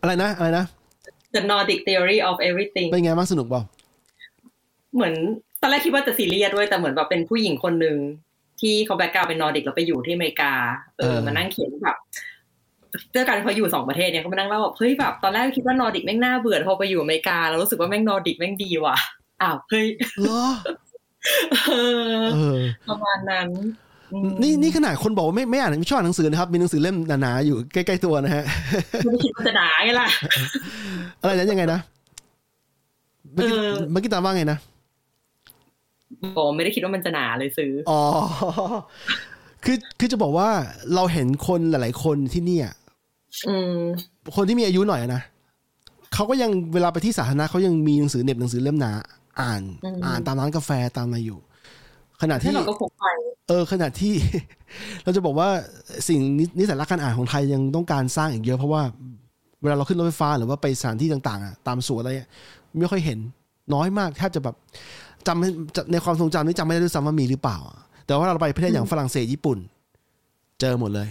[0.00, 0.64] อะไรนะอะไรนะ
[1.34, 3.62] The Nordic Theory of Everything เป็นไงบ้างสนุกเปล่า
[4.94, 5.14] เหมือน
[5.60, 7.96] ตอนแรกคิดว่าจะซีเรียสด้วยแต่เหมือนแบบเป็นผู้หญิงคนหนึ่ง
[8.60, 10.52] ที่เขา background เป็นนอร์ดิกแล้วไปอยู่ที่อเมริกา
[10.98, 11.96] เออมานั่งเขียนแบบ
[13.12, 18.96] เรื่องการที่เขาอยู่สองประเทศเนี่ยเขามานั่งเล่าแบบเฮ้ยแบบตอนแรกคิดว่านอร์ดิกแม่งน่าเบื่อพอไปอยู่อเมริกาแล้วรู้สึกว่าแม่งนอร์ดิกแม่งดีว่ะ
[19.42, 19.86] อ้าวเฮ้ย
[20.20, 20.44] เหรอ
[21.66, 21.72] เอ
[22.14, 23.48] อเออประมาณนั้น
[24.12, 28.44] อืมนี่นี่ขนาดคนบอกว่าไม่ไม่อ่านไม่ชอบอ่านหนังสือนะครับ มีหนังสือเล่มหนาๆอยู่ใกล้ๆตัวนะฮะ
[29.04, 30.08] ไม่ได้คิดว่าจะด่าไงล่ะ
[31.20, 31.80] อะไรนั้นยังไงนะ
[33.32, 34.58] เมื่อกี้เออเมื่อกี้ตามว่าไงนะ
[36.36, 38.02] บอกไม่ได้คิดว่ามันจะหนาเลยซื้อ อ๋อ
[39.64, 40.48] คือคือจะบอกว่า
[40.94, 42.68] เราเห็นคนหลาย ๆ คนที่เนี่ย
[43.48, 43.74] อืม
[44.36, 45.22] คนที่มีอายุหน่อยอะนะ
[46.14, 48.92] เขาก็ยังเวลาไปที่สาธารณะเขายังมีหนังสือเหน็บหนังสือเล่มหนา
[49.40, 51.38] อ่านอืมอ่านตามร้านกาแฟตามอะไรอยู่
[52.22, 53.04] ขณะที่ที่เราก็พกไป
[53.48, 54.14] เออขณะที่
[55.04, 55.48] เราจะบอกว่า
[56.08, 58.82] สิ่งนินิสัยรักการอ่านของไทยยังต้องการสร้างอีกเยอะเพราะว่า
[59.62, 62.28] เวลาเราขึ้นรถไฟฟ้าหรือว่าไปสถานที่ต่าง ๆอะตามสวนอะไรอะ
[62.80, 63.18] ไม่ค่อยเห็น
[63.74, 64.56] น้อยมากแทบจะแบบ
[65.26, 67.58] จำไม่จำในความทรงจำนี่จำไม่ได้ด้วยซ้ำว่ามีหรือเปล่า
[68.06, 69.58] แต่ว่าเราไปประเทศอย่างฝรั่งเศสญี่ปุ่น
[70.60, 71.08] เจอหมดเลย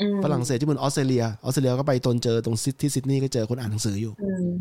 [0.00, 4.54] อืมฝรั่งเศสญี่ปุ่นออสเตรเลียออสเตรเลียก็ไปตนเจอตรงซิที่ซิดนีย์ก็เจอคนอ่านหนังสืออยู่อืมเออ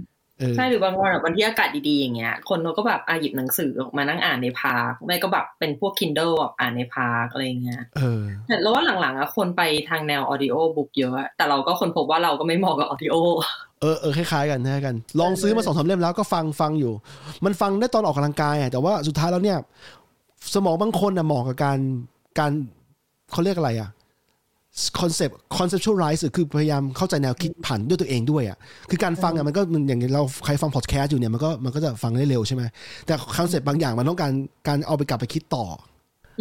[0.55, 13.15] ใช่หรือบางวันแบบวันที่อากาศดีๆอย่างเงี้ย คนเขาก็แบบอาหยิบหนังสือออกมานั่งอ่านใน park ไม่ก็แบบเป็นพวก Kindle แบบอ่านใน park อะไรเงี้ยเออแต่เราว่าหลังๆอะคนไปทางแนว audio book เยอะอะ แต่เราก็ค้นพบว่าเราก็ไม่เหมาะกับ audio
[13.81, 16.93] เออเออคล้ายๆกันคล้ายๆกัน ลองซื้อมาสองสามเล่มแล้วก็ฟังฟังอยู่
[17.45, 19.57] มันฟังได้ตอนออกกำลังกายอะแต่ว่าสุดท้ายแล้วเนี่ย
[20.53, 21.79] สมองบางคนอะเหมาะกับการ
[22.39, 22.51] การ
[23.31, 23.89] เขาเรียกอะไรอะ
[24.99, 28.57] คอนเซปต์ conceptualize คือพยายามเข้าใจแนวคิดผ่านด้วยตัวเองด้วยอะ
[28.89, 32.63] คือการฟังอะมันก็มันอย่างเราใครฟังพอดแคสต์อยู่เนี่ยมันก็มันก็จะฟังได้เร็วใช่ไหม
[33.05, 34.31] แต่คอนเซปต์บางอย่างมันต้องการ
[34.67, 35.65] การเอาไปกลับไปคิดต่อ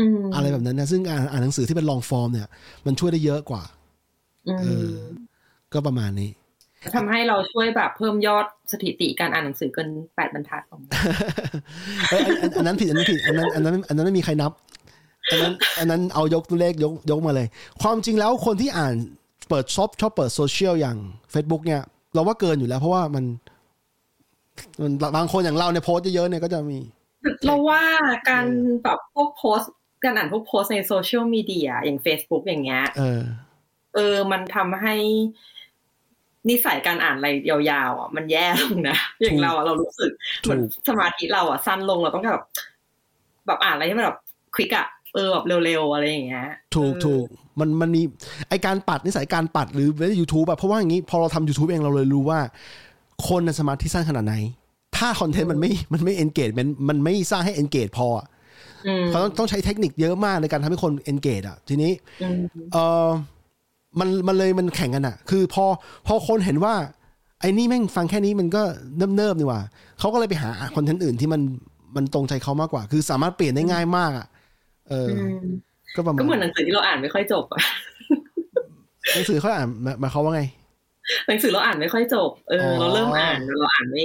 [0.01, 2.49] อืมอะไรแบบนั้นนะซึ่งอ่านอ่านหนังสือที่เป็น long form เนี่ย
[2.87, 3.63] มันช่วยได้เยอะกว่า
[4.49, 4.93] อืมเออ
[5.73, 6.31] ก็ประมาณนี้
[6.97, 10.99] ทำให้เราช่วยแบบเพิ่มยอดสถิติการอ่านหนังสือเกินแปดบรรทัดของเรา
[12.11, 14.53] เอ้ยอันอันอันนั้นผิดอันนั้นผิดอันนั้นอันนั้นอันนั้นไม่มีใครนับ
[15.31, 17.47] อันนั้นอันนั้นเอายกตัวเลขยกยกมาเลย
[17.83, 18.95] ความจริงแล้วคนที่อ่าน
[19.49, 20.97] เปิดชอบชอบเปิดโซเชียลอย่าง
[21.33, 21.81] Facebook เนี่ย
[22.15, 23.25] เราว่าเกินอยู่แล้ว เพราะว่ามัน
[24.81, 26.79] มันบางคนอย่างเราเนี่ยโพสต์เยอะๆเนี่ยก็จะมี
[27.45, 27.83] เราว่า
[28.29, 28.47] การ
[28.85, 29.73] แบบพวกโพสต์
[30.05, 33.21] การอ่านพวกโพสต์ในโซเชียลมีเดียอย่าง Facebook อย่างเงี้ยเออ
[33.95, 34.95] เออ มันทำให้
[36.49, 40.11] นิสัยการอ่านอะไรยาวๆอะมันแย่ลงนะอย่างเราอะเรารู้สึก
[40.43, 42.45] เหมือนถูกสมาธิเราอะสั้นลงเราต้องแบบ
[43.47, 44.19] แบบอ่านอะไรที่มันแบบ
[44.55, 47.27] ควิกอะ เออแบบเร็วๆอะไรอย่างเงี้ยถูกเออถูก
[47.61, 48.03] มันมันมี
[48.49, 52.41] ไอการปัดนิสัยการปัดหรือในยูทูบอะเพราะว่าอย่างนี้พอเราทำ YouTube เองเราเลยรู้ว่า
[53.29, 54.35] คนน่ะสมาธิสั้นขนาดไหน
[54.97, 58.27] ถ้าคอนเทนต์มันไม่มันไม่ engage มันมันไม่สร้างให้ engage พออะ
[58.87, 61.93] อืมเขาต้องต้องใช้เทคนิคเยอะมากในการทำให้คน engage อะทีนี้
[62.23, 62.43] อืม
[62.73, 63.09] เออ
[63.99, 65.65] มันมันเลยมันแข่งกันอะคือพอ
[66.07, 66.75] พอคนเห็นว่า
[67.41, 68.63] ไอ้นี่แม่งฟังแค่นี้มันก็
[69.17, 69.61] เนิบๆนี่หว่า
[69.99, 71.41] เขาก็เลยไปหาคอนเทนต์อื่นที่มัน
[71.97, 74.27] มันตรงใจเขามากกว่า คือสามารถเปลี่ยนได้ง่ายมากอะ
[74.93, 75.47] เอออม
[75.97, 77.63] ก็ประมาณก็เหมือนหนังสือที่เราอ่านไม่ค่อยจบอะ
[79.15, 80.43] หนังสือเขาอ่านหมายหมายความว่าไง
[81.29, 84.05] หนังสือเราอ่านไม่ค่อยจบเอออ เราเริ่มอ่านเราอ่านไม่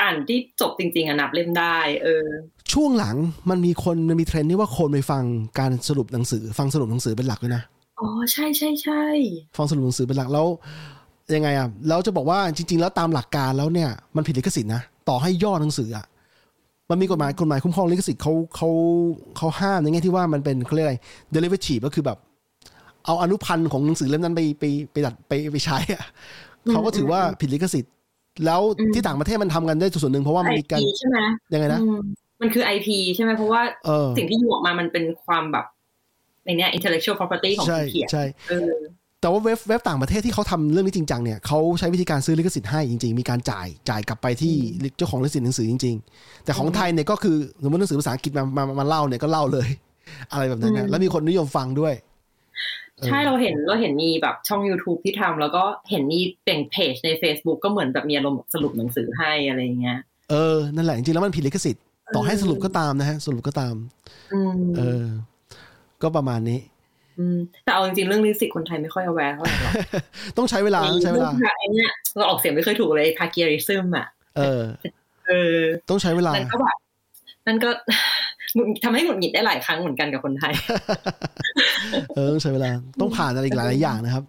[0.00, 2.26] อ่านที่จบจริงๆอะนับเล่มได้ เออ
[2.72, 3.16] ช่วงหลัง
[3.50, 5.24] มันมีคนมันมีเทรนด์ที่ว่าคนไปฟัง
[5.58, 7.62] การสรุปหนังสือ ฟังสรุปหนังสือเป็นหลักด้วยนะ
[8.00, 9.02] อ๋อใช่ใช่ใช่
[9.56, 10.46] ฟังสรุปหนังสือเป็นหลักแล้ว
[11.34, 16.04] ยังไงอะเราจะบอกว่าจริง ๆ แล้วตามหลักการแล้วเนี่ย มันผิดลิขสิทธิ์นะต่อให้ย่อหนังสืออะ
[16.92, 18.68] มันมีกฎหมายกฎหมายคุ้มครองลิขสิทธิ์เขาเขา
[19.36, 20.96] เขาห้ามในแง่ที่ว่ามันเป็นเขาเรียกอะไร
[21.34, 22.18] derivative ก็คือแบบ
[23.06, 26.04] เอาอนุพันธ์ของหนังสือเล่มนั้นไปไปไปดัดไปไปใช้อะ
[26.70, 27.92] เขาก็ถือว่าผิดลิขสิทธิ์
[28.44, 28.60] แล้ว
[28.94, 31.18] ที่ต่างประเทศมันทำกันได้ส่วนหนึ่งเพราะว่ามันไอมีการพีใช่ไหม
[31.52, 31.98] ยังไงนะอืม
[32.40, 35.66] มันคือไอพีใช่ไหมเพราะว่าเออสิ่งที่อยู่ออกมามันเป็นความแบบ
[36.44, 38.72] ในเนี้ย intellectual property ของใช่ผู้เขียนใช่เออ
[39.22, 44.54] แต่ว่าเว็บเว็บต่างประเทศที่เขาทำเรื่องนี้จริงจังเนี่ยเขาใช้วิธีการซื้อลิขสิทธิ์ให้จริง ๆ มีการจ่ายจ่ายกลับไปที่
[44.96, 49.68] เจ้าของลิขสิทธิ์หนังสือจริง ๆ แต่ของไทยเนี่ยก็คือสมมติหนังสือภาษาอังกฤษมามามาเล่าเนี่ยก็เล่าเลย
[50.32, 51.94] อะไรแบบนั้นนะอืมแล้วมีคนนิยมฟังด้วย
[52.98, 59.98] เออใช่เราเห็นเราเห็นมีแบบช่อง YouTube ที่ทำแล้วก็เห็นมีเป็นเพจใน Facebook ก็เหมือนแบบมีอารมณ์สรุปหนังสือให้อะไรอย่างเงี้ย
[60.30, 61.82] เออ นั่นแหละจริงๆแล้วมันผิดลิขสิทธิ์
[62.14, 63.74] ต่อให้สรุปก็ตามนะฮะ สรุปก็ตาม
[64.32, 65.04] อืมเออ
[66.02, 66.71] ก็ประมาณนี้อืม
[67.64, 69.74] แต่เอาจริงๆเรื่องลิขสิทธิ์คนไทยไม่ค่อย aware เท่าไหร่หรอก
[70.38, 74.06] ต้องใช้เวลาต้องใช้เวลาไอ้เนี่ยเราออกเสียงไม่เคยถูกเลยพาเกียริซึมอะ
[74.36, 74.62] เออ
[75.28, 75.58] เออ
[75.90, 76.76] ต้องใช้เวลานั่นก็แบบ
[77.46, 77.70] นั่นก็
[78.54, 80.52] หงุดทำให้หงุดหงิดได้หลายครั้งเหมือนกันกับคนไทย
[82.14, 84.24] เออต้องใช้เวลาต้องผ่านอะไรอีกหลายๆอย่างนะครับ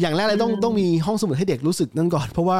[0.00, 2.58] อย่างแรกเลยต้องอืมต้องมีห้องสมุดให้เด็กรู้สึกนั่นก่อน เพราะว่า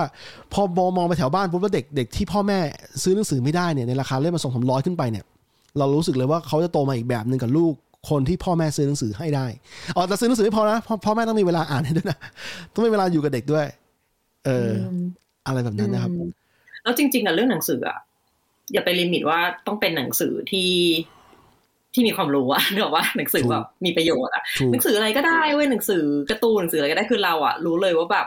[0.52, 2.58] พอมองมองไปแถวบ้านปุ๊บแล้วเด็กเด็กที่พ่อแม่
[3.02, 5.24] ซื้อหนังสือไม่ได้เนี่ยในราคาเล่มมาสองสามร้อยขึ้นไปเนี่ย
[5.78, 7.74] เรารู้สึกเลยว่าเขาจะโตมาอีกแบบหนึ่งกับลูก
[8.10, 9.46] คนที่พ่อแม่ซื้อหนังสือให้ได้
[9.96, 12.18] อ๋อแต่ซื้อหนังสือไม่พอนะพ่อพ่อแม่ต้องมีเวลาอ่านให้ด้วยนะ
[12.74, 13.66] ต้องมีเวลาอยู่กับเด็กด้วย
[14.46, 15.04] เอออม
[15.46, 16.28] อะไรแบบนั้นนะครับอืม
[16.82, 17.98] แล้วจริงๆอะเรื่องหนังสืออะ
[18.72, 20.72] อย่าไปลิมิตว่าต้องเป็นหนังสือที่
[21.94, 28.26] ที่มีความรู้อะนึกออกว่าหนังสือถูกแบบมีประโยชน์อะถูกหนังสืออะไรก็ได้เว้ยหนังสือการ์ตูนหนังสืออะไรก็ได้คือเราอะรู้เลยว่าแบบ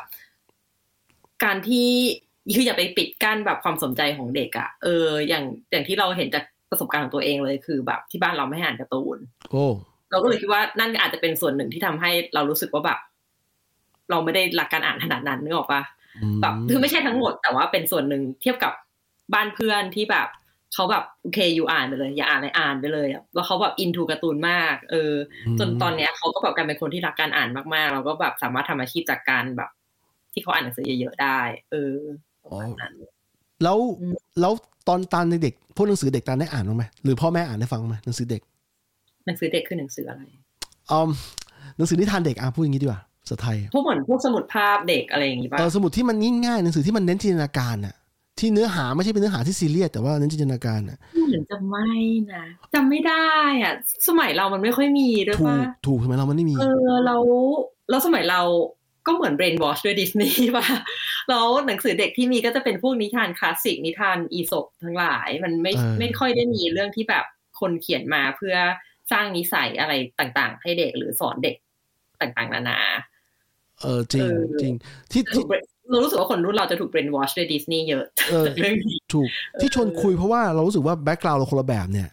[1.44, 1.90] การที่
[2.56, 9.18] คืออย่าไปปิดกั้นแบบความสนใจของเด็กอะเออ อย่างอย่างที่เราเห็นจาก ประสบการณ์ของตัวเองเลยคือแบบที่บ้านเราไม่ให้อ่านการ์ตูน
[9.52, 9.66] โอ้
[10.12, 13.00] เราก็เลยคิดว่านั่นอาจจะเป็นส่วนหนึ่งที่ทำให้เรารู้สึกว่าแบบ
[14.10, 15.82] เราไม่ได้รักการอ่านขนาดนั้นนึกออกปะ
[16.24, 18.74] อืมแบบคือไม่ใช่ทั้งหมด แต่ว่าเป็นส่วนหนึ่งเทียบกับ
[19.34, 20.28] บ้านเพื่อนที่แบบ
[20.74, 25.14] เขาแบบโอเคอยู่อ่านไปเลย อย่าอ่านอะไรอ่านไปเลยอะแล้วเขาแบบอินทูการ์ตูนมาก เออ
[25.60, 29.70] จนตอนเนี้ยเขาก็แบบกลายเป็นคนที่รักการอ่านมากๆแล้วก็แบบสามารถทำอาชีพจากการแบบ
[30.34, 31.40] ที่เขาอ่านหนังสือเยอะๆได้
[31.72, 31.96] เออ
[32.44, 32.94] ประมาณนั้น
[33.64, 34.54] แล้วอืมแล้ว
[34.88, 38.42] ตอนตานเด็กๆพวกหนังสือเด็กตานได้อ่านบ้างไหมหรือพ่อแม่อ่านให้ฟังบ้างไหมหนังสือเด็ก
[39.26, 40.22] หนังสือเด็กคือหนังสืออะไร
[40.92, 41.10] อืม
[41.78, 47.96] หนังสือนิทานเด็กอะพูดอย่างนี้ดีกว่าภาษาไทยพวกเหมือนพวกสมุดภาพเด็กอะไรอย่างงี้ป่ะเออสมุดที่มันง่ายๆหนังสือที่มันเน้นจินตนาการน่ะ
[48.40, 50.98] ที่เนื้อหาไม่ใช่เป็นเนื้อหาที่ซีเรียสแต่ว่าเน้นจินตนาการน่ะ
[51.28, 51.90] เหมือนจะไม่
[52.34, 52.44] นะ
[52.74, 53.30] จำไม่ได้
[53.64, 53.74] อะ
[54.08, 57.24] สมัยเรามันไม่ค่อยมีด้วยถูป่ะกถูกใช่ไหมเรามันไม่มี เออแล้ว
[57.90, 58.42] แล้วสมัยเรา
[59.08, 60.66] ก็เหมือน brain wash ด้วยดิสนีย์ป่ะ
[61.30, 67.26] แล้วหนังสือเด็กที่มีก็จะเป็นพวกนิทานคลาสสิกนิทานอีสปทั้งหลาย มันไม่เออไม่ค่อยได้มีเรื่องที่แบบ
[67.60, 68.56] คนเขียนมาเพื่อ
[69.12, 71.56] สร้างนิสัยอะไรต่างๆ ให้เด็กหรือสอนเด็ก
[72.22, 72.80] ต่างๆ นานา
[73.82, 74.74] เออจริงเออจริง
[75.12, 79.30] ที่ถูที่ก brain- เรารู้สึกว่าคนรุ่นเราจะถูก brain wash ด้วยดิสนีย์เยอะเออจากเรื่องนี้ถูก
[79.62, 82.10] ที่ชวนคุยเพราะว่าเรารู้สึกว่า background เราคนละแบบเนี่ย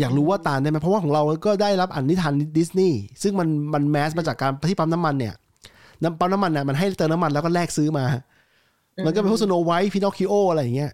[0.00, 5.34] อยากรู้ว่าตาลได้ไหมเพราะว่าของเราก็ได้รับอ่านนิทานดิสนีย์ซึ่งมันมัน mass มาจากการที่ปั๊มน้ำมันเนี่ย
[6.02, 8.04] น้ำปั๊มน้ำมันเนี่ยมันให้เติมน้ำมันแล้วก็แลกซื้อมา
[9.06, 10.92] มันก็เป็นพวกสโนไวท์พินอคคิโออะไรอย่างเงี้ย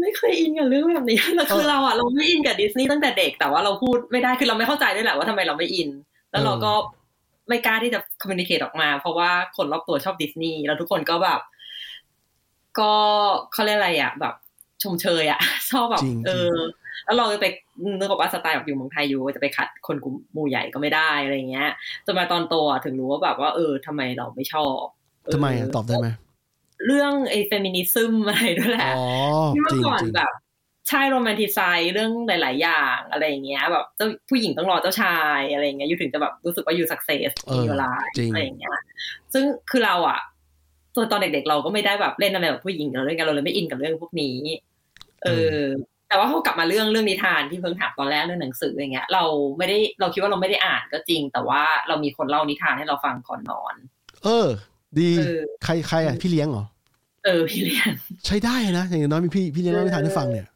[0.00, 5.90] ไม่เคยอินกับเรื่องแบบนี้แล้วคือเออเราอะเราไม่อินกับดิสนีย์ตั้งแต่เด็กแต่ว่าเราพูดไม่ได้คือเราไม่เข้าใจด้วยแหละว่าทำไมเราไม่อิน
[6.30, 6.72] แล้วเราก็
[7.48, 11.40] ไม่กล้าที่จะคอมมิ n นิเค e ออกมา เพราะว่าคนรอบตัวชอบดิสนีย์แล้วทุกคนก็แบบ
[12.78, 12.92] ก็
[13.52, 14.34] เขาเรียกอะไรอะแบบ
[14.82, 16.56] ชมเชยอะชอบแบบจริงเออ
[17.04, 17.46] แล้วเราจะไป
[17.98, 21.68] นึกออกว่าสไตล์แบบอยู่เมืองไทยอยู่จะไปขัดคนกลุ่มหมู่ใหญ่ก็ไม่ได้อะไรเงี้ย
[22.06, 24.82] จนมาตอนโตอะถึงรู้ว่าแบบว่าเออทำไมเราไม่ชอบ
[25.24, 26.08] เทำไมอะตอบได้ไหม
[26.86, 29.04] เรื่องไอ้เฟมินิซึมอะไรด้วยแหละอ๋อ
[29.54, 30.32] ที่เมื่จริองก่อนจริงแบบ
[30.88, 38.76] ใช่โรแมนติไซด์เรื่องหลาย ๆ อย่างอะไรอย่างเงี้ยแบบเจ้าผู้หญิงต้องรอเจ้าชายอะไรอย่างเงี้ยอยู่ถึงจะแบบรู้สึกว่าอยู่สักเซสเออมีเวลาจริงอะไรอย่างเงี้ย
[39.32, 40.18] ซึ่งคือเราอะ
[40.94, 44.36] ตัวตอนเด็ก ๆ เราก็ไม่ได้แบบเล่นอะไรแบบผู้หญิงเราเล่นกันเราเลยไม่อินกับเรื่องพวกนี้
[45.22, 45.58] เออ
[46.10, 49.24] แต่ว่าพอกลับมาเรื่องเรื่องนิทานที่เพิ่งถามตอนแรกเรื่องหนังสืออย่างเงี้ย เรา
[49.58, 53.74] ไม่ได้เราคิดว่าเราไม่ได้อ่านก็จริง แต่ว่าเรามีคนเล่านิทานให้เราฟังก่อนนอน
[54.24, 54.48] เออ
[54.98, 56.64] ดีเออใครใครอะพี่เลี้ยงเหรอ
[57.24, 57.88] เออพี่เลี้ยง
[58.26, 60.46] ใช้ได้นะอย่างน้อยมีพี่พี่เลี้ยงเล่านิทานให้ฟังเนี่ย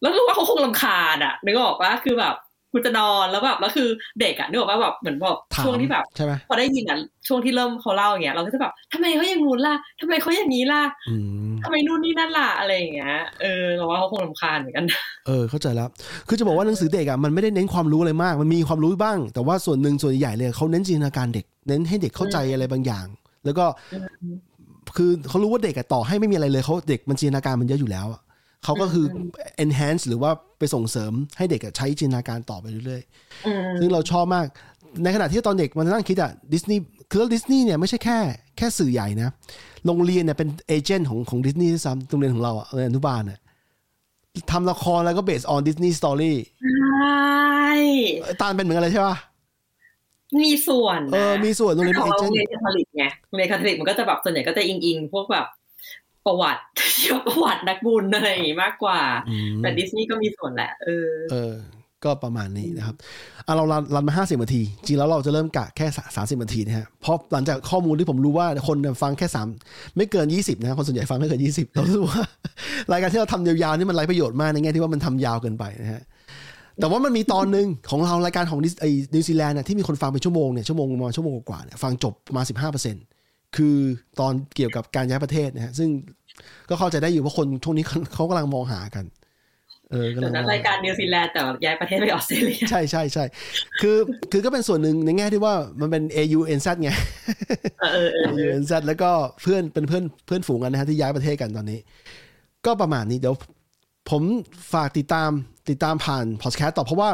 [0.00, 2.34] แล้วรู้ว่าเขาคงลำคาญอะนึกออกว่าคือแบบ
[2.72, 3.88] กูจะนอนแล้วแบบแล้วคือ
[4.20, 6.98] เด็กอะนึกออกว่าแบบเหมือนแบบถามช่วงที่แบบใช่ไหมพอได้ยินอะ
[7.28, 11.16] ช่วงที่เริ่มเขาเล่าอย่างเงี้ยเราก็จะแบบทำไมเขาอย่างงู้นล่ะทำไมเขาอย่างนี้ล่ะอื
[11.48, 14.84] มทำไมนู่นนี่นั่นล่ะอะไรอย่างเงี้ยเออเราว่าเขาคงลำคาญเหมือนกัน
[15.26, 15.88] เออเข้าใจแล้ว
[16.28, 23.06] คือจะบอกว่าหนังสือเด็กอะมันไม่ได้เน้นความรู้อะไรมาก มันมีความรู้บ้าง แต่ว่าส่วนหนึ่งส่วนใหญ่เลยเขาเน้นจินตนาการเด็ก เน้นให้เด็กเข้าใจอะไรบางอย่าง
[23.44, 23.64] แล้วก็
[24.96, 28.20] คือเขารู้ว่าเด็กอะต่อให้ไม่มีอะไรเลยเขาเด็กมันจินตนาการมันเยอะอยู่แล้วอะ
[28.64, 29.06] เขาก็คือ
[29.64, 33.02] enhance หรือว่าไปส่งเสริมให้เด็กอะใช้จินตนาการต่อไปเรื่อย
[33.46, 34.46] อืมๆซึ่งเราชอบมาก
[35.02, 36.80] ในขณะที่ตอนเด็กมันนั่งคิดอะดิสนีย์
[37.10, 38.18] คือดิสนีย์เนี่ยไม่ใช่แค่
[38.56, 39.30] แค่สื่อใหญ่นะ
[39.86, 43.40] โรงเรียนเนี่ยเป็น agent ของของดิสนีย์ด้วยซ้ำโรงเรียนของเราอะโรงเรียนอนุบาลเนี่ย
[44.50, 47.72] ทำละครแล้วก็ based on Disney story ใช่
[48.22, 49.16] เออตาลเป็นเหมือนกันเลยใช่ป่ะ
[50.42, 55.46] มีส่วนเออมีส่วนโรงเรียนขเป็น agent โรงเรียนคาทอลิกไงโรงเรียนคาทอลิกมันก็จะแบบส่วนใหญ่ก็จะอิงอิงๆพวกแบบ
[56.28, 56.62] ประวัติ
[57.00, 61.54] เกี่ยวกับประวัตินักบุญอะไรอย่างงี้มากกว่าอืมแต่ดิสนีย์ก็มีส่วนแหละ เออ เออ
[62.04, 62.96] ก็ประมาณนี้นะครับ
[63.46, 69.46] อะเรารันรันมาห้าสิบนาที จริงแล้วเราจะเริ่มกะแค่สามสิบนาทีนะฮะเพราะหลังจากข้อมูลที่ผมรู้ว่าคนฟังแค่สาม
[69.96, 72.20] ไม่เกินยี่สิบนะคนส่วนใหญ่ฟังไม่เกินยี่สิบเรารู้สึกว่า
[72.92, 76.02] รายการที่เราทำยาวๆนี่มันไร้ประโยชน์มากในแง่ที่ว่ามันทำยาวเกินไปนะฮะ
[76.80, 83.04] แต่ว่ามันมีตอนหนึ่งของเรารายการของนิสไอ้นิวซีแลนด์เนี่ยที่มีคนฟังเป็นชั่วโมงเนี่ยชั่วโมงประมาณชั่วโมงกว่าๆเนี่ยฟังจบประมาณสิบห้าเปอร์เซ็นต์
[83.56, 83.76] คือ
[84.20, 85.88] ตอนเกี่ยวกับการย้ายประเทศนะฮะซึ่ง
[86.68, 89.04] ก็เข้าใจได้อยู่ว่าคนช่วงนี้เขาเขากำลังมองหากัน
[89.90, 93.24] เออกำลัเดี๋ยงวมนั้อนงหรายการนิวซีแลนด์แต่ย้ายประเทศไปออสเตรเลียใช่ใช่ใช่
[93.80, 93.96] คือ
[94.32, 96.90] คือก็เป็นส่วนหนึ่งในแง่ที่ว่ามันเป็น AU NZ ไง
[97.80, 99.10] เออเออเออ AU NZ แล้วก็
[99.42, 101.78] เพื่อนเป็นเพื่อนเพื่อนฝูงกันนะฮะที่ย้ายประเทศกันตอนนี้
[102.66, 103.34] ก็ประมาณนี้เดี๋ยว
[104.10, 104.22] ผม
[104.72, 105.30] ฝากติดตาม
[105.68, 107.10] ติดตามผ่านพอดแคสต์ต่อเพราะว่า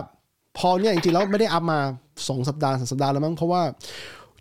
[0.58, 1.80] พอเนี่ยจริงๆแล้วไม่ได้อัพมา
[2.28, 3.62] สองสัปดาห์สามสัปดาห์แล้วมั้งเพราะว่า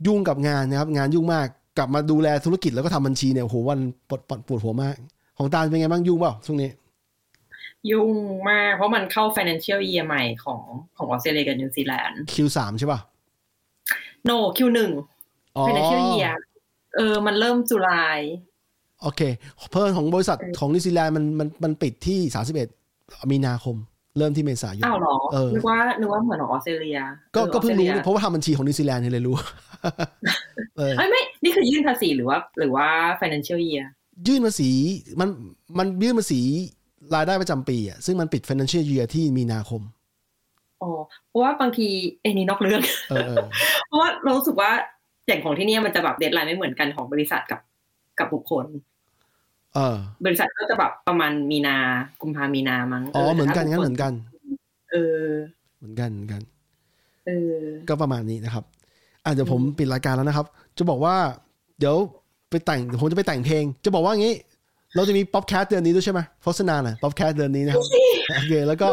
[0.05, 1.47] ยุ่งกับงานนะครับ งานยุ่งมาก
[1.77, 4.95] กลับมาดูแลธุรกิจแล้วก็ทำบัญชีเนี่ยโอ้โหวันปวดปวดปวดหัวมาก
[5.37, 6.69] ของตาลเป็นไงบ้างยุ่งเปล่าช่วงนี้
[7.91, 8.11] ยุ่ง
[8.49, 10.61] มาก เพราะมันเข้า financial year ใหม่ของ
[10.97, 12.99] ของออสเตรเลียกับนิวซีแลนด์ Q3 ใช่ป่ะ
[14.29, 14.79] no Q1
[15.55, 16.33] อ๋อ financial year
[16.95, 18.19] เออ มันเริ่มจุลาย
[19.01, 19.21] โอเค
[19.71, 22.19] เพิ่มของบริษัทของนิวซีแลนด์มันมันมันปิดที่
[22.73, 23.75] 31มีนาคม
[24.17, 26.99] เริ่มที่เมษายนอ้าวเหรอเออนึกว่านึกว่าเหมือนของออสเตรเลีย
[27.35, 29.35] ก็ออก็เพิ่งรู้ออสตเนี่ยเพราะว่าทำบัญชีของนิวซีแลนด์เนี่ยเลยรู้
[30.77, 32.87] เออเอ้ยไม่ นี่คือยื่นภาษีหรือว่า หรือว่า
[33.21, 33.85] financial year
[34.27, 34.69] ยื่นภาษี
[35.19, 35.29] มัน
[35.77, 36.41] มันยื่นภาษี
[37.15, 39.81] รายได้ประจำปีอะซึ่งมันปิด financial year ที่มีนาคม
[40.81, 40.91] อ๋อ
[41.27, 41.87] เพราะว่าบางที
[42.21, 43.45] เอ็นี่นอกเรื่องเออเออ
[43.87, 44.71] เพราะว่าเรารู้สึกว่า
[45.27, 47.59] อย่างของที่เนี่ยมันจะแบบ deadline ไม่เหมือนกันของบริษัทกับ
[48.19, 48.65] กับบุคคล
[49.75, 51.75] เออบริษัทก็จะแบบประมาณมีนา
[52.21, 54.13] กุมภามีนามั้งอ๋อเหมือนกันแต่งั้นถ้าเหมือนกัน
[54.91, 54.95] เอ
[55.25, 55.27] อ
[55.77, 56.41] เหมือนกันเหมือนกัน
[57.27, 58.63] เออ ก็ประมาณนี้นะครับ
[59.25, 60.45] อะเดี๋ยวผมปิดรายการแล้วนะครับ
[60.77, 61.15] จะบอกว่า
[61.79, 61.95] เดี๋ยว
[62.49, 64.33] ไปแต่งเดี๋ยวผมจะไปแต่งเพลง จะบอกว่างี้
[64.95, 67.85] เราจะมีป๊อปแคสเดือนนี้ด้วยใช่ไหมโฆษณาหน่อยป๊อปแคสเดือนนี้นะครับ
[68.35, 68.87] โอเคแล้วก็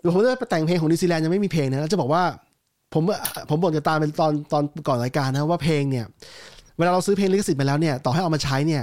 [0.00, 2.22] เดี๋ยวผมจะไปแต่งเพลงของนิวซีแลนด์ยังไม่มีเพลงนะแล้วจะบอกว่า
[2.94, 3.02] ผม
[3.50, 6.04] ผมบอกจะตามเป็นตอนตอนก่อนรายการนะว่าเพลงเนี่ย
[6.78, 8.82] เวลาเราซื้อเพลงลิขสิทธิ์ไปแล้วเนี่ยต่อให้เอามาใช้เนี่ย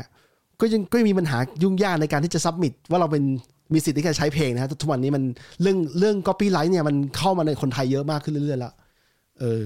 [0.61, 3.23] ก็ยังก็ยังมีปัญหายุ่งยากในการที่จะ submit ว่าเราเป็น
[3.73, 5.23] มีสิทธิ์ที่จะใช้เพลงนะฮะทุกวันนี้มัน
[5.61, 8.73] เรื่องเรื่อง copyright เนี่ยมันเข้ามาในคนไทยเยอะมากขึ้นเรื่อยๆแล้ว
[9.39, 9.63] เออ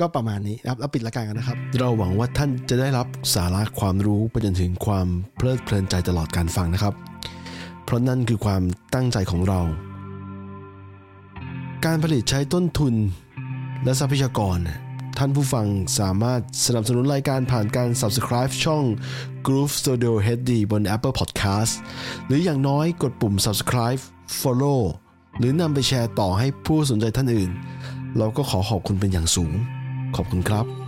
[0.00, 6.94] ก็ประมาณนี้นะครับแล้วปิดรายการกันนะครับ เราหวังว่าท่านจะได้รับสาระความรู้ไปจนถึงความเพลิดเพลินใจตลอดการฟังนะครับ
[7.84, 8.62] เพราะนั่นคือความ
[8.94, 9.60] ตั้งใจของเรา
[11.84, 12.94] การผลิตใช้ต้นทุน
[13.84, 14.58] และทรัพยากร
[15.18, 15.66] ท่านผู้ฟัง
[15.98, 18.84] สามารถสนับสนุนรายการผ่านการ subscribe ช่อง
[19.46, 21.72] Groove Studio HD บน Apple Podcast
[22.26, 24.00] หรืออย่างน้อยกดปุ่ม subscribe
[24.40, 24.80] follow
[25.38, 27.50] หรือนำไปแชร์ต่อให้ผู้สนใจท่านอื่น
[28.18, 29.54] เราก็ขอขอบคุณเป็นอย่างสูง
[30.16, 30.87] ขอบคุณครับ